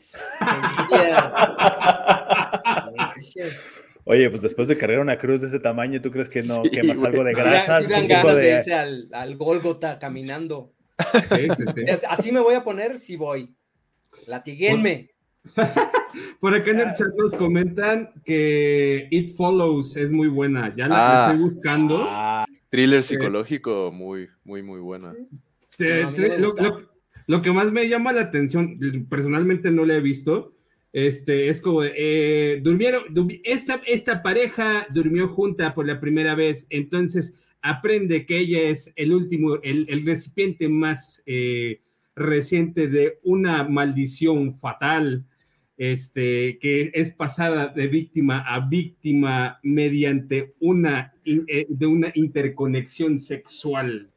[4.10, 7.00] Oye, pues después de cargar una cruz de ese tamaño, ¿tú crees que no quemas
[7.00, 7.80] algo de grasa?
[7.80, 8.56] Sí, dan ganas de...
[8.56, 10.72] irse al, al Golgota caminando.
[12.08, 13.54] Así me voy a poner si voy.
[14.26, 15.10] Latiguenme.
[16.40, 20.74] Por acá en el chat nos comentan que It Follows es muy buena.
[20.76, 21.30] Ya la ah.
[21.30, 22.04] estoy buscando.
[22.04, 22.46] Ah.
[22.68, 25.14] thriller psicológico, muy, muy, muy buena.
[27.28, 28.76] lo, que más me llama la atención,
[29.08, 30.56] personalmente no la he visto,
[30.92, 33.02] este, es como, eh, durmieron,
[33.44, 39.12] esta, esta pareja durmió junta por la primera vez, entonces aprende que ella es el
[39.12, 41.80] último, el, el recipiente más eh,
[42.14, 45.26] reciente de una maldición fatal
[45.80, 54.10] este, que es pasada de víctima a víctima mediante una, eh, de una interconexión sexual.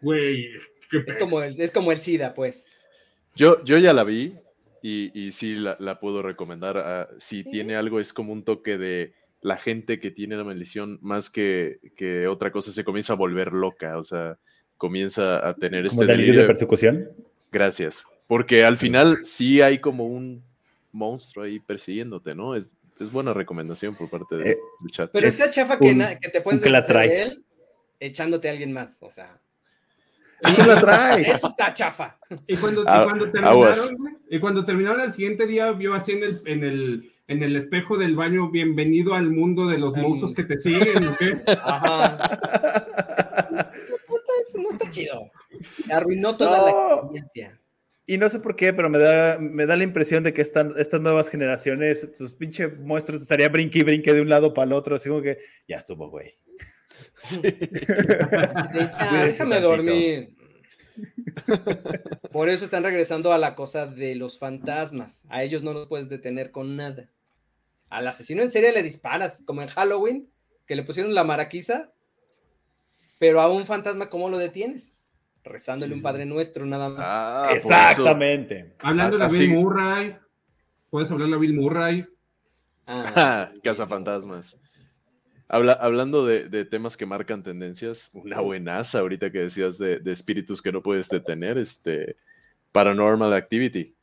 [0.00, 0.50] Güey,
[1.04, 2.68] es como, el, es como el SIDA, pues.
[3.34, 4.34] Yo, yo ya la vi
[4.86, 6.76] y, y sí la, puedo recomendar.
[6.76, 10.98] Ah, si tiene algo, es como un toque de la gente que tiene la maldición,
[11.00, 14.36] más que, que otra cosa, se comienza a volver loca, o sea,
[14.76, 17.08] comienza a tener este delirio de persecución.
[17.50, 18.04] Gracias.
[18.26, 20.44] Porque al final sí hay como un
[20.92, 22.54] monstruo ahí persiguiéndote, ¿no?
[22.54, 24.58] Es, es buena recomendación por parte del eh,
[24.90, 25.10] chat.
[25.14, 27.28] Pero está chafa que, que, te puedes deshacer de él
[28.00, 29.40] echándote a alguien más, o sea.
[30.40, 31.28] Eso la traes.
[31.28, 32.18] Eso está chafa.
[32.46, 33.76] Y cuando, y cuando terminaron,
[34.28, 37.96] y cuando terminaron el siguiente día, vio así en el, en el, en el espejo
[37.96, 41.36] del baño, bienvenido al mundo de los monstruos que te siguen, ¿o qué?
[41.64, 42.18] Ajá.
[44.54, 45.30] no está chido.
[45.90, 47.60] Arruinó toda la experiencia.
[48.06, 50.74] Y no sé por qué, pero me da, me da la impresión de que están,
[50.76, 54.72] estas nuevas generaciones, pues pinche monstruos estaría brinque y brinque de un lado para el
[54.74, 56.34] otro, así como que ya estuvo, güey.
[59.24, 60.36] déjame dormir.
[62.32, 65.26] Por eso están regresando a la cosa de los fantasmas.
[65.28, 67.10] A ellos no los puedes detener con nada.
[67.88, 70.30] Al asesino en serie le disparas, como en Halloween,
[70.66, 71.92] que le pusieron la maraquiza,
[73.18, 75.04] pero a un fantasma, ¿cómo lo detienes?
[75.44, 77.06] rezándole un Padre Nuestro nada más.
[77.08, 78.74] Ah, Exactamente.
[78.80, 80.16] Hablando de Bill Murray,
[80.90, 82.06] puedes hablarle a Bill Murray.
[82.86, 84.56] Ah, Casa Fantasmas.
[85.48, 90.72] Habla, hablando de, temas que marcan tendencias, una buenaza ahorita que decías de, espíritus que
[90.72, 92.16] no puedes detener, este
[92.72, 93.94] Paranormal Activity,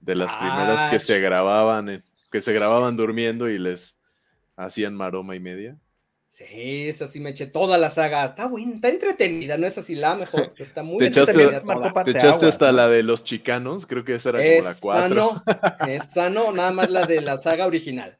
[0.00, 3.98] de las primeras que se grababan, que se grababan durmiendo y les
[4.56, 5.78] hacían maroma y media.
[6.34, 8.24] Sí, esa sí me eché toda la saga.
[8.24, 11.62] Está buena, está entretenida, no es así la mejor, está muy entretenida.
[12.04, 15.14] Te echaste hasta la de los chicanos, creo que esa era como la 4.
[15.14, 15.44] No,
[15.86, 18.18] esa no, nada más la de la saga original.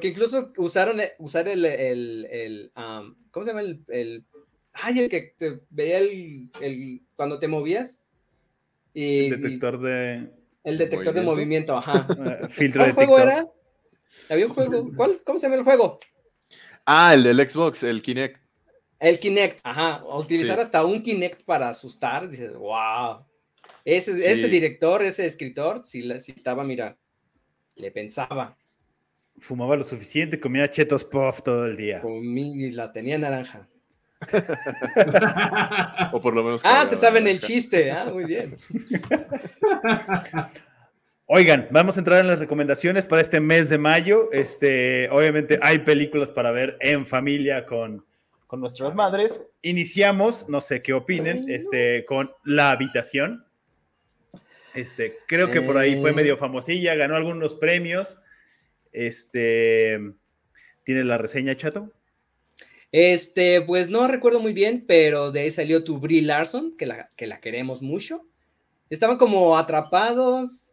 [0.00, 2.72] Que incluso usaron eh, usar el, el, el
[3.30, 3.60] ¿cómo se llama?
[3.60, 4.24] El, el,
[4.72, 8.06] ay, el que te veía el, el cuando te movías.
[8.92, 10.30] Y, el detector de.
[10.64, 12.06] El detector de movimiento, ajá.
[12.50, 13.46] Filtro ¿Cuál juego era?
[14.28, 14.90] Había un juego.
[14.96, 15.98] ¿Cuál, ¿Cómo se llama el juego?
[16.84, 18.40] Ah, el del Xbox, el Kinect.
[18.98, 20.02] El Kinect, ajá.
[20.04, 23.24] Utilizar hasta un Kinect para asustar, dices, wow.
[23.84, 26.96] Ese, ese director, ese escritor, si, si estaba, mira,
[27.76, 28.56] le pensaba.
[29.38, 32.00] Fumaba lo suficiente, comía chetos puff todo el día.
[32.00, 33.68] Comí, la tenía naranja.
[36.12, 36.62] o por lo menos.
[36.64, 37.90] Ah, se saben el chiste.
[37.90, 38.56] Ah, muy bien.
[41.28, 44.30] Oigan, vamos a entrar en las recomendaciones para este mes de mayo.
[44.30, 48.06] Este, obviamente hay películas para ver en familia con,
[48.52, 49.42] nuestras madres.
[49.60, 53.44] Iniciamos, no sé qué opinen, este, con La Habitación.
[54.72, 56.14] Este, creo que por ahí fue eh.
[56.14, 58.18] medio famosilla, ganó algunos premios.
[58.96, 60.00] Este,
[60.84, 61.92] ¿tiene la reseña, Chato?
[62.92, 67.10] Este, pues no recuerdo muy bien, pero de ahí salió tu Brie Larson, que la,
[67.14, 68.26] que la queremos mucho.
[68.88, 70.66] Estaban como atrapados,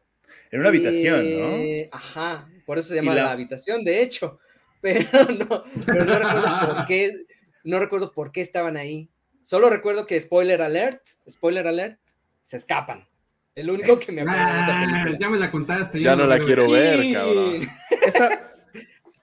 [0.54, 1.88] en una habitación, ¿no?
[1.92, 3.32] Ajá, por eso se llama la...
[3.32, 4.40] habitación, de hecho.
[4.82, 7.26] Pero no, pero no recuerdo por qué,
[7.64, 9.10] no recuerdo por qué estaban ahí.
[9.42, 12.00] Solo recuerdo que spoiler alert, spoiler alert,
[12.42, 13.08] se escapan.
[13.56, 15.18] El único que me acuerdo de esa película.
[15.20, 16.02] Ya me la contaste.
[16.02, 17.60] Ya, no la quiero ver, cabrón.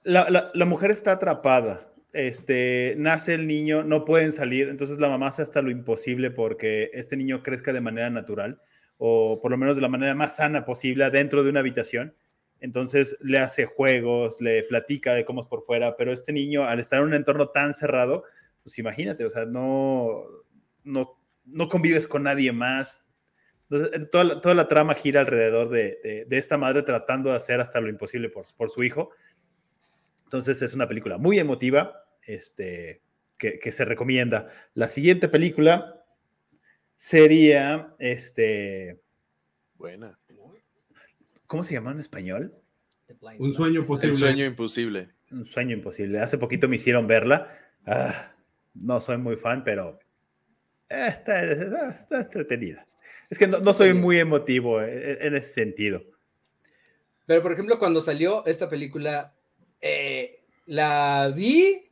[0.05, 5.29] la, la, mujer está atrapada este, nace el niño, no pueden salir, entonces la mamá
[5.29, 8.61] hace hasta lo imposible porque este niño crezca de manera natural
[8.99, 12.15] o por lo menos de la manera más sana posible dentro de una habitación.
[12.61, 16.81] Entonces le hace juegos, le platica de cómo es por fuera, pero este niño al
[16.81, 18.25] estar en un entorno tan cerrado,
[18.63, 20.25] pues imagínate, o sea, no,
[20.85, 23.03] no, no convives con nadie más.
[23.71, 27.61] Entonces, toda, la, toda la trama gira alrededor de, de, esta madre tratando de hacer
[27.61, 29.11] hasta lo imposible por, por su hijo
[30.31, 33.03] entonces es una película muy emotiva, este,
[33.37, 34.49] que, se recomienda.
[34.75, 36.05] La siguiente película
[36.95, 39.01] sería, este...
[39.75, 40.17] Buena.
[41.49, 42.55] ¿Cómo se llama en español?
[43.41, 44.15] Un sueño posible.
[44.15, 45.11] Un sueño imposible.
[45.33, 46.21] Un sueño imposible.
[46.21, 47.53] Hace poquito me hicieron verla.
[47.85, 48.33] Ah,
[48.75, 49.99] no soy muy fan, pero
[50.89, 51.43] está,
[51.89, 52.87] está, entretenida.
[53.31, 56.03] Es que no, soy muy emotivo en, en, ese sentido.
[57.27, 59.33] Pero, por ejemplo, cuando salió esta película,
[59.81, 61.91] eh, la vi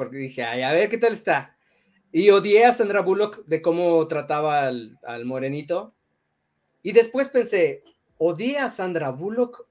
[0.00, 1.58] porque dije, Ay, a ver qué tal está.
[2.10, 5.94] Y odié a Sandra Bullock de cómo trataba al, morenito.
[6.82, 7.84] Y después pensé,
[8.16, 9.68] ¿odié a Sandra Bullock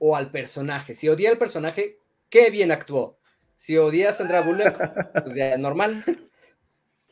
[0.00, 0.92] o al personaje?
[0.92, 1.96] Si odié al personaje,
[2.28, 3.16] qué bien actuó.
[3.54, 4.76] Si odié a Sandra Bullock,
[5.24, 6.04] pues ya normal.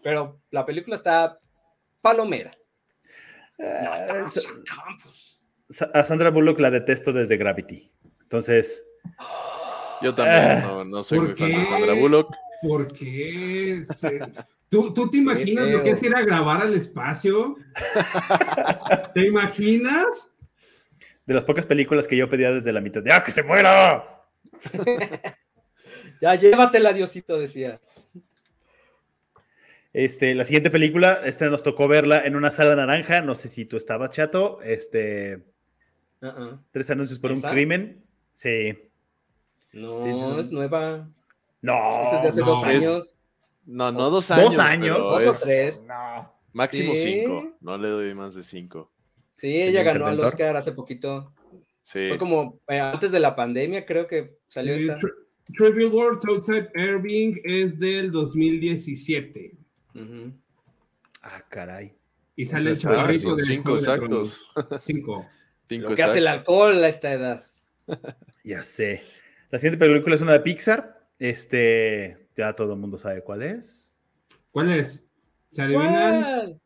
[0.02, 1.40] Pero la película está
[2.02, 2.54] palomera.
[3.58, 4.24] Eh,
[5.92, 7.90] a Sandra Bullock la detesto desde Gravity.
[8.22, 8.84] Entonces,
[10.02, 12.34] yo también ah, no, soy muy fan de Sandra Bullock.
[12.62, 13.84] ¿Por qué?
[14.68, 17.56] ¿Tú, ¿Tú, te imaginas lo que es ir a grabar al espacio?
[19.14, 20.32] ¿Te imaginas?
[21.24, 24.24] De las pocas películas que yo pedía desde la mitad, ¡ya que se muera!
[26.20, 27.80] ya llévatela, Diosito, decías.
[29.96, 33.64] Este, la siguiente película, esta nos tocó verla en una sala naranja, no sé si
[33.64, 35.42] tú estabas chato, este,
[36.20, 36.58] uh-uh.
[36.70, 38.76] tres anuncios por un crimen, sí.
[39.72, 41.08] No, es nueva.
[41.62, 42.12] No.
[42.12, 43.16] Es de hace dos años.
[43.64, 44.44] No, no dos años.
[44.44, 44.98] Dos años.
[44.98, 45.82] Dos o tres.
[45.88, 46.30] No.
[46.52, 47.56] Máximo cinco.
[47.62, 48.92] No le doy más de cinco.
[49.34, 51.32] Sí, ella ganó al Oscar hace poquito.
[51.84, 52.06] Sí.
[52.08, 54.98] Fue como eh, antes de la pandemia, creo que salió esta.
[55.56, 59.56] Trivial World Outside Irving es del 2017.
[61.22, 61.92] Ah, caray.
[62.36, 64.40] Y sale el chavarrito de cinco exactos.
[64.82, 65.26] Cinco.
[65.68, 67.44] cinco Lo que hace el alcohol a esta edad.
[68.44, 69.02] ya sé.
[69.50, 71.08] La siguiente película es una de Pixar.
[71.18, 74.04] Este, ya todo el mundo sabe cuál es.
[74.50, 75.02] ¿Cuál es?
[75.48, 76.60] ¿Se adivinan?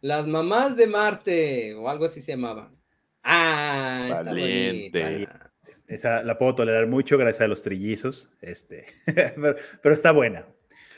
[0.00, 2.70] Las mamás de Marte, o algo así se llamaba.
[3.22, 5.28] Ah, está Valiente.
[5.86, 8.30] Esa la puedo tolerar mucho gracias a los trillizos.
[8.40, 8.86] Este,
[9.82, 10.46] pero, está buena.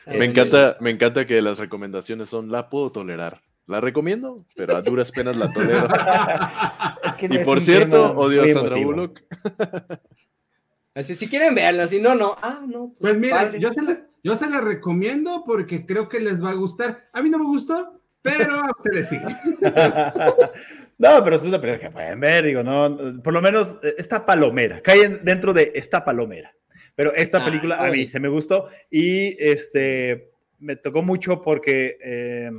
[0.07, 3.43] Me encanta, me encanta que las recomendaciones son la puedo tolerar.
[3.67, 5.89] La recomiendo, pero a duras penas la tolero.
[7.21, 9.23] y por cierto, odio a Sandra Bullock.
[10.95, 12.37] Así, si quieren verla, si no, no.
[12.41, 12.93] Ah, no.
[12.99, 16.51] Pues, pues mira, yo se, la, yo se la recomiendo porque creo que les va
[16.51, 17.09] a gustar.
[17.13, 19.19] A mí no me gustó, pero a ustedes sí.
[20.99, 24.25] no, pero es una película que pueden ver, digo, no, por lo menos eh, esta
[24.25, 26.55] palomera, cae dentro de esta palomera.
[26.97, 31.99] Pero esta ah, película a mí se me gustó y este me tocó mucho porque
[32.03, 32.51] eh,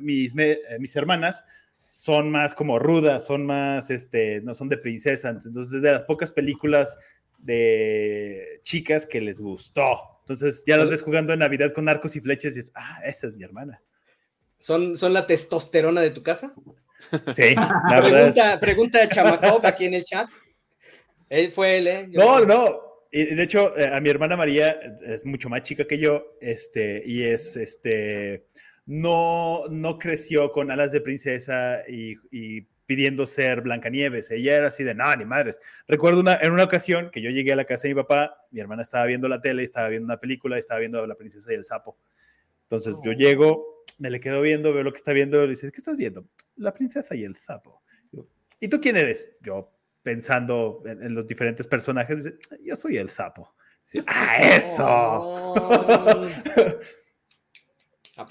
[0.00, 1.44] mis, mis hermanas
[1.88, 5.46] son más como rudas, son más, este, no son de princesas.
[5.46, 6.98] Entonces, desde las pocas películas
[7.38, 10.20] de chicas que les gustó.
[10.20, 13.28] Entonces ya las ves jugando en Navidad con arcos y flechas y dices, ah, esa
[13.28, 13.80] es mi hermana.
[14.58, 16.52] ¿Son, son la testosterona de tu casa?
[17.32, 20.28] Sí, la pregunta, Pregunta a Chamakov aquí en el chat.
[21.28, 22.08] Él fue él, ¿eh?
[22.08, 22.85] no, no.
[23.16, 27.02] Y de hecho, eh, a mi hermana María es mucho más chica que yo, este,
[27.02, 28.44] y es, este,
[28.84, 34.30] no, no creció con alas de princesa y, y pidiendo ser Blancanieves.
[34.30, 35.58] Ella era así de, no, ni madres.
[35.88, 38.60] Recuerdo una, en una ocasión que yo llegué a la casa de mi papá, mi
[38.60, 41.64] hermana estaba viendo la tele, estaba viendo una película, estaba viendo La princesa y el
[41.64, 41.98] sapo.
[42.64, 43.14] Entonces yo oh.
[43.14, 46.28] llego, me le quedo viendo, veo lo que está viendo, le dice, ¿qué estás viendo?
[46.56, 47.80] La princesa y el sapo.
[48.60, 49.30] ¿Y tú quién eres?
[49.40, 49.72] Yo
[50.06, 53.56] pensando en, los diferentes personajes, dice, yo soy el sapo.
[54.06, 54.84] ¡Ah, eso!
[54.86, 56.24] Oh.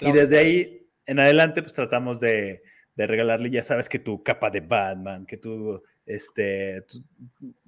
[0.00, 2.62] y desde ahí en adelante, pues tratamos de,
[2.94, 6.86] de regalarle, ya sabes que tu capa de Batman, que tu, este,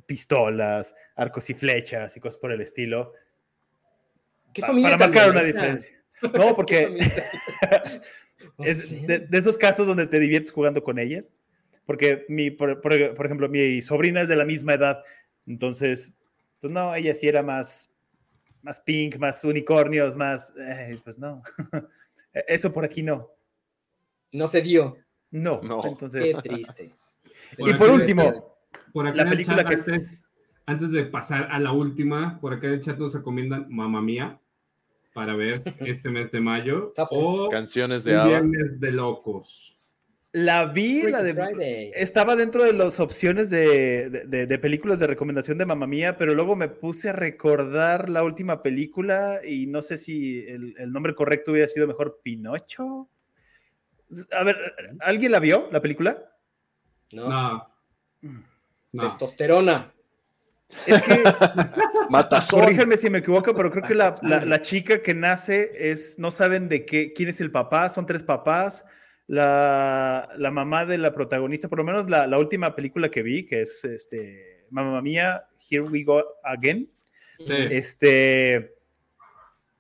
[0.07, 3.13] pistolas, arcos y flechas y cosas por el estilo.
[4.55, 5.95] ¿Qué para marcar una diferencia.
[6.33, 6.97] No, porque
[8.59, 11.33] es de, esos casos donde te diviertes jugando con ellas.
[11.89, 15.03] Porque, mi, por, ejemplo, mi sobrina es de la misma edad.
[15.47, 16.13] Entonces,
[16.61, 17.91] pues no, ella sí era más,
[18.61, 20.53] más pink, más unicornios, más.
[20.59, 21.43] Eh, pues no.
[22.47, 23.31] Eso por aquí no.
[24.33, 24.99] No se dio.
[25.31, 26.37] No, entonces.
[26.43, 26.95] Qué triste.
[27.57, 28.59] y por último,
[28.93, 30.27] la película que es.
[30.67, 34.39] antes de pasar a la última, por acá en el chat nos recomiendan Mamma Mía
[35.15, 38.13] para ver este mes de mayo o Canciones de.
[38.13, 39.78] Viernes de Locos.
[40.45, 41.33] La vi, la de...
[41.35, 41.91] Friday.
[41.95, 46.17] Estaba dentro de las opciones de, de- de- de películas de recomendación de Mamma Mía,
[46.17, 50.93] pero luego me puse a recordar la última película y no sé si el, el
[50.93, 53.09] nombre correcto hubiera sido mejor Pinocho.
[54.39, 54.57] A ver,
[55.01, 56.23] ¿alguien la vio, la película?
[57.13, 57.69] No, No.
[58.93, 59.03] No.
[59.03, 59.91] testosterona.
[60.87, 61.23] Es que,
[62.11, 62.61] Matazón.
[62.61, 66.31] corríjanme si me equivoco, pero creo que la, la- la chica que nace es, no
[66.31, 68.85] saben de qué, quién es el papá, son tres papás.
[69.29, 73.45] La, la mamá de la protagonista, por lo menos la, la última película que vi,
[73.45, 76.91] que es este, Mamma Mía, Here We Go Again.
[77.39, 77.53] Sí.
[77.71, 78.75] Este,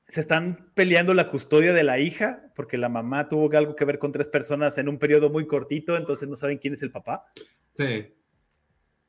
[0.06, 3.98] se están peleando la custodia de la hija, porque la mamá tuvo algo que ver
[3.98, 7.24] con tres personas en un periodo muy cortito, entonces no saben quién es el papá.
[7.72, 8.12] Sí.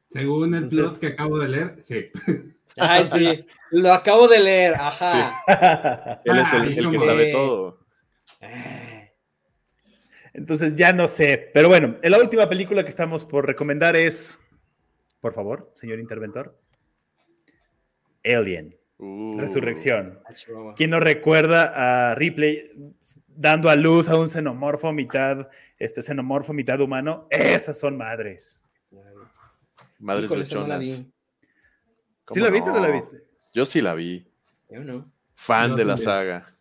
[0.10, 2.06] Según el Entonces- plot que acabo de leer, sí.
[2.78, 3.34] Ay, sí,
[3.72, 5.42] lo acabo de leer, ajá.
[6.26, 7.80] Él es el, Ay, el que sabe todo.
[10.34, 14.40] Entonces ya no sé, pero bueno, la última película que estamos por recomendar es,
[15.22, 16.58] por favor, señor interventor,
[18.24, 20.20] Alien, Uh, Resurrección.
[20.50, 20.76] Wrong.
[20.76, 22.70] ¿Quién no recuerda a Ripley
[23.28, 27.26] dando a luz a un xenomorfo mitad, este xenomorfo mitad humano?
[27.30, 28.62] Esas son madres.
[30.00, 31.14] Madres Híjole, no la vi.
[32.26, 33.24] ¿Cómo ¿Sí la viste o no la viste?
[33.54, 34.28] Yo sí la vi.
[34.70, 35.06] Yo no.
[35.36, 36.54] Fan Yo de la saga.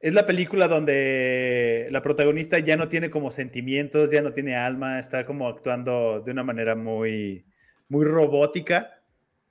[0.00, 4.98] Es la película donde la protagonista ya no tiene como sentimientos, ya no tiene alma,
[5.00, 7.44] está como actuando de una manera muy,
[7.88, 9.00] muy robótica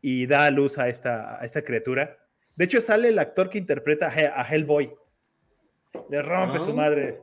[0.01, 2.17] y da a luz a esta, a esta criatura.
[2.55, 4.93] De hecho, sale el actor que interpreta a He- a Hellboy.
[6.09, 6.59] Le rompe Ah.
[6.59, 7.19] su madre.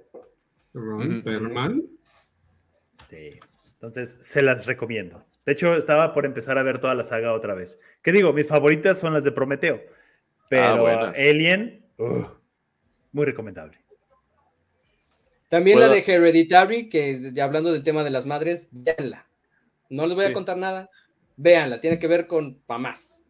[0.74, 1.22] Ron.
[1.22, 1.82] Perlman.
[3.06, 3.38] Sí.
[3.74, 5.24] Entonces, se las recomiendo.
[5.46, 7.78] De hecho, estaba por empezar a ver toda la saga otra vez.
[8.02, 8.32] ¿Qué digo?
[8.32, 9.80] Mis favoritas son las de Prometeo.
[10.50, 11.14] Pero buenas.
[11.16, 12.30] Alien, ugh,
[13.14, 13.78] muy recomendable.
[15.48, 19.24] También la de Hereditary, que hablando del tema de las madres, véanla.
[19.88, 20.34] No les voy a Sí.
[20.34, 20.90] contar nada.
[21.36, 23.22] Véanla, tiene que ver con mamás.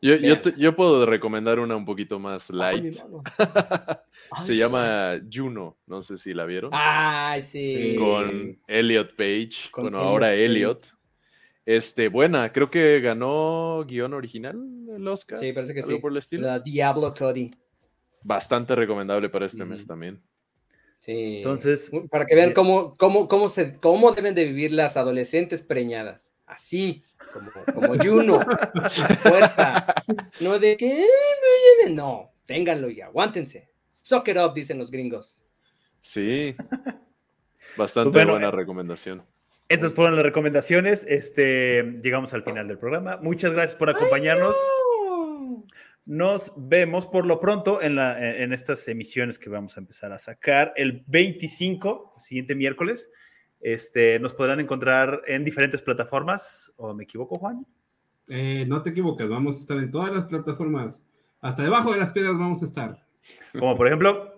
[0.00, 2.98] Yo, yo, te- yo puedo recomendar una un poquito más Ay, light.
[4.44, 5.76] Se llama Juno.
[5.86, 6.70] No sé si la vieron.
[6.72, 7.96] Ay, sí.
[7.98, 9.70] con Elliot Page.
[9.72, 10.44] Con bueno, Elliot ahora Page.
[10.44, 10.82] Elliot.
[11.64, 14.56] Este, buena, creo que ganó guion original
[14.88, 15.38] el Oscar.
[15.38, 15.98] Sí, parece que algo sí.
[16.00, 16.46] por el estilo.
[16.46, 17.50] La Diablo Cody.
[18.26, 20.20] Bastante recomendable para este mes también.
[20.98, 21.36] Sí.
[21.36, 25.62] Entonces, Para que vean eh, cómo, cómo, cómo, se, cómo deben de vivir las adolescentes
[25.62, 26.34] preñadas.
[26.44, 28.40] Así, como, como Juno.
[29.22, 29.94] Fuerza.
[30.40, 30.86] No de que...
[30.86, 31.94] "Ay, me lleven".
[31.94, 33.68] No, ténganlo y aguántense.
[33.92, 35.44] Suck it up, dicen los gringos.
[36.02, 36.56] Sí.
[37.76, 39.22] Bastante bueno, buena eh, recomendación.
[39.68, 41.06] Estas fueron las recomendaciones.
[41.08, 43.18] Este, llegamos al final del programa.
[43.18, 44.56] Muchas gracias por acompañarnos.
[46.06, 50.18] Nos vemos por lo pronto en, la, en estas emisiones que vamos a empezar a
[50.18, 50.72] sacar.
[50.76, 53.10] El 25, siguiente miércoles,
[53.60, 56.72] este, nos podrán encontrar en diferentes plataformas.
[56.76, 57.66] ¿O me equivoco, Juan?
[58.28, 61.02] Eh, no te equivocas, vamos a estar en todas las plataformas.
[61.40, 63.06] Hasta debajo de las piedras vamos a estar.
[63.52, 64.32] Como por ejemplo,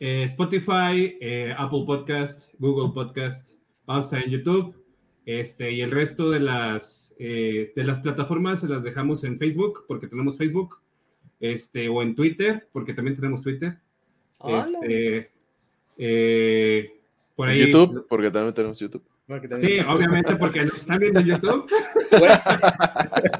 [0.00, 4.76] Eh, Spotify, eh, Apple Podcast, Google Podcast, vamos a estar en YouTube.
[5.28, 9.84] Este, y el resto de las, eh, de las plataformas se las dejamos en Facebook,
[9.86, 10.80] porque tenemos Facebook,
[11.38, 13.78] este, o en Twitter, porque también tenemos Twitter.
[14.38, 14.66] Hola.
[14.80, 15.30] Este,
[15.98, 16.98] eh,
[17.36, 17.70] por ahí.
[17.70, 19.04] YouTube, porque también tenemos YouTube.
[19.58, 21.70] Sí, obviamente, porque nos están viendo en YouTube.
[22.18, 22.40] Bueno,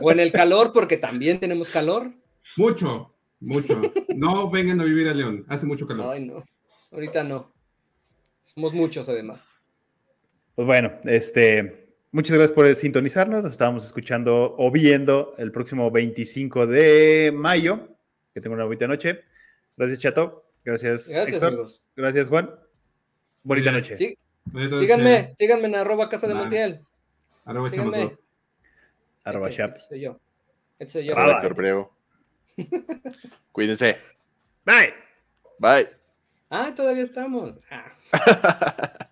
[0.03, 2.13] o en el calor, porque también tenemos calor.
[2.59, 3.81] Mucho, mucho.
[4.15, 6.13] No vengan a vivir a León, hace mucho calor.
[6.13, 6.45] Ay, no.
[6.93, 7.51] Ahorita no.
[8.43, 9.58] Somos muchos, además.
[10.59, 13.45] Pues bueno, este, muchas gracias por sintonizarnos.
[13.45, 17.97] Nos estábamos escuchando o viendo el próximo 25 de mayo.
[18.35, 19.21] Que tengan una bonita noche.
[19.77, 20.51] Gracias, Chato.
[20.65, 21.49] Gracias, Gracias, Héctor.
[21.51, 21.85] amigos.
[21.95, 22.51] Gracias, Juan.
[23.45, 23.83] Bonita Bien.
[23.83, 23.97] noche.
[23.97, 24.19] Sí,
[24.81, 26.45] síganme, síganme en arroba casa de Vale.
[26.47, 26.81] Montiel.
[27.45, 28.19] arroba Síganme.
[29.23, 29.77] Arroba Este- Chap.
[29.77, 30.21] este soy yo.
[30.81, 31.15] Este soy yo.
[31.15, 31.35] Bye, bye.
[31.35, 31.97] Héctor Priego.
[33.53, 33.97] Cuídense.
[34.65, 34.93] Bye.
[35.61, 35.89] Bye.
[36.51, 37.61] Ah, todavía estamos.
[37.71, 38.99] Ah.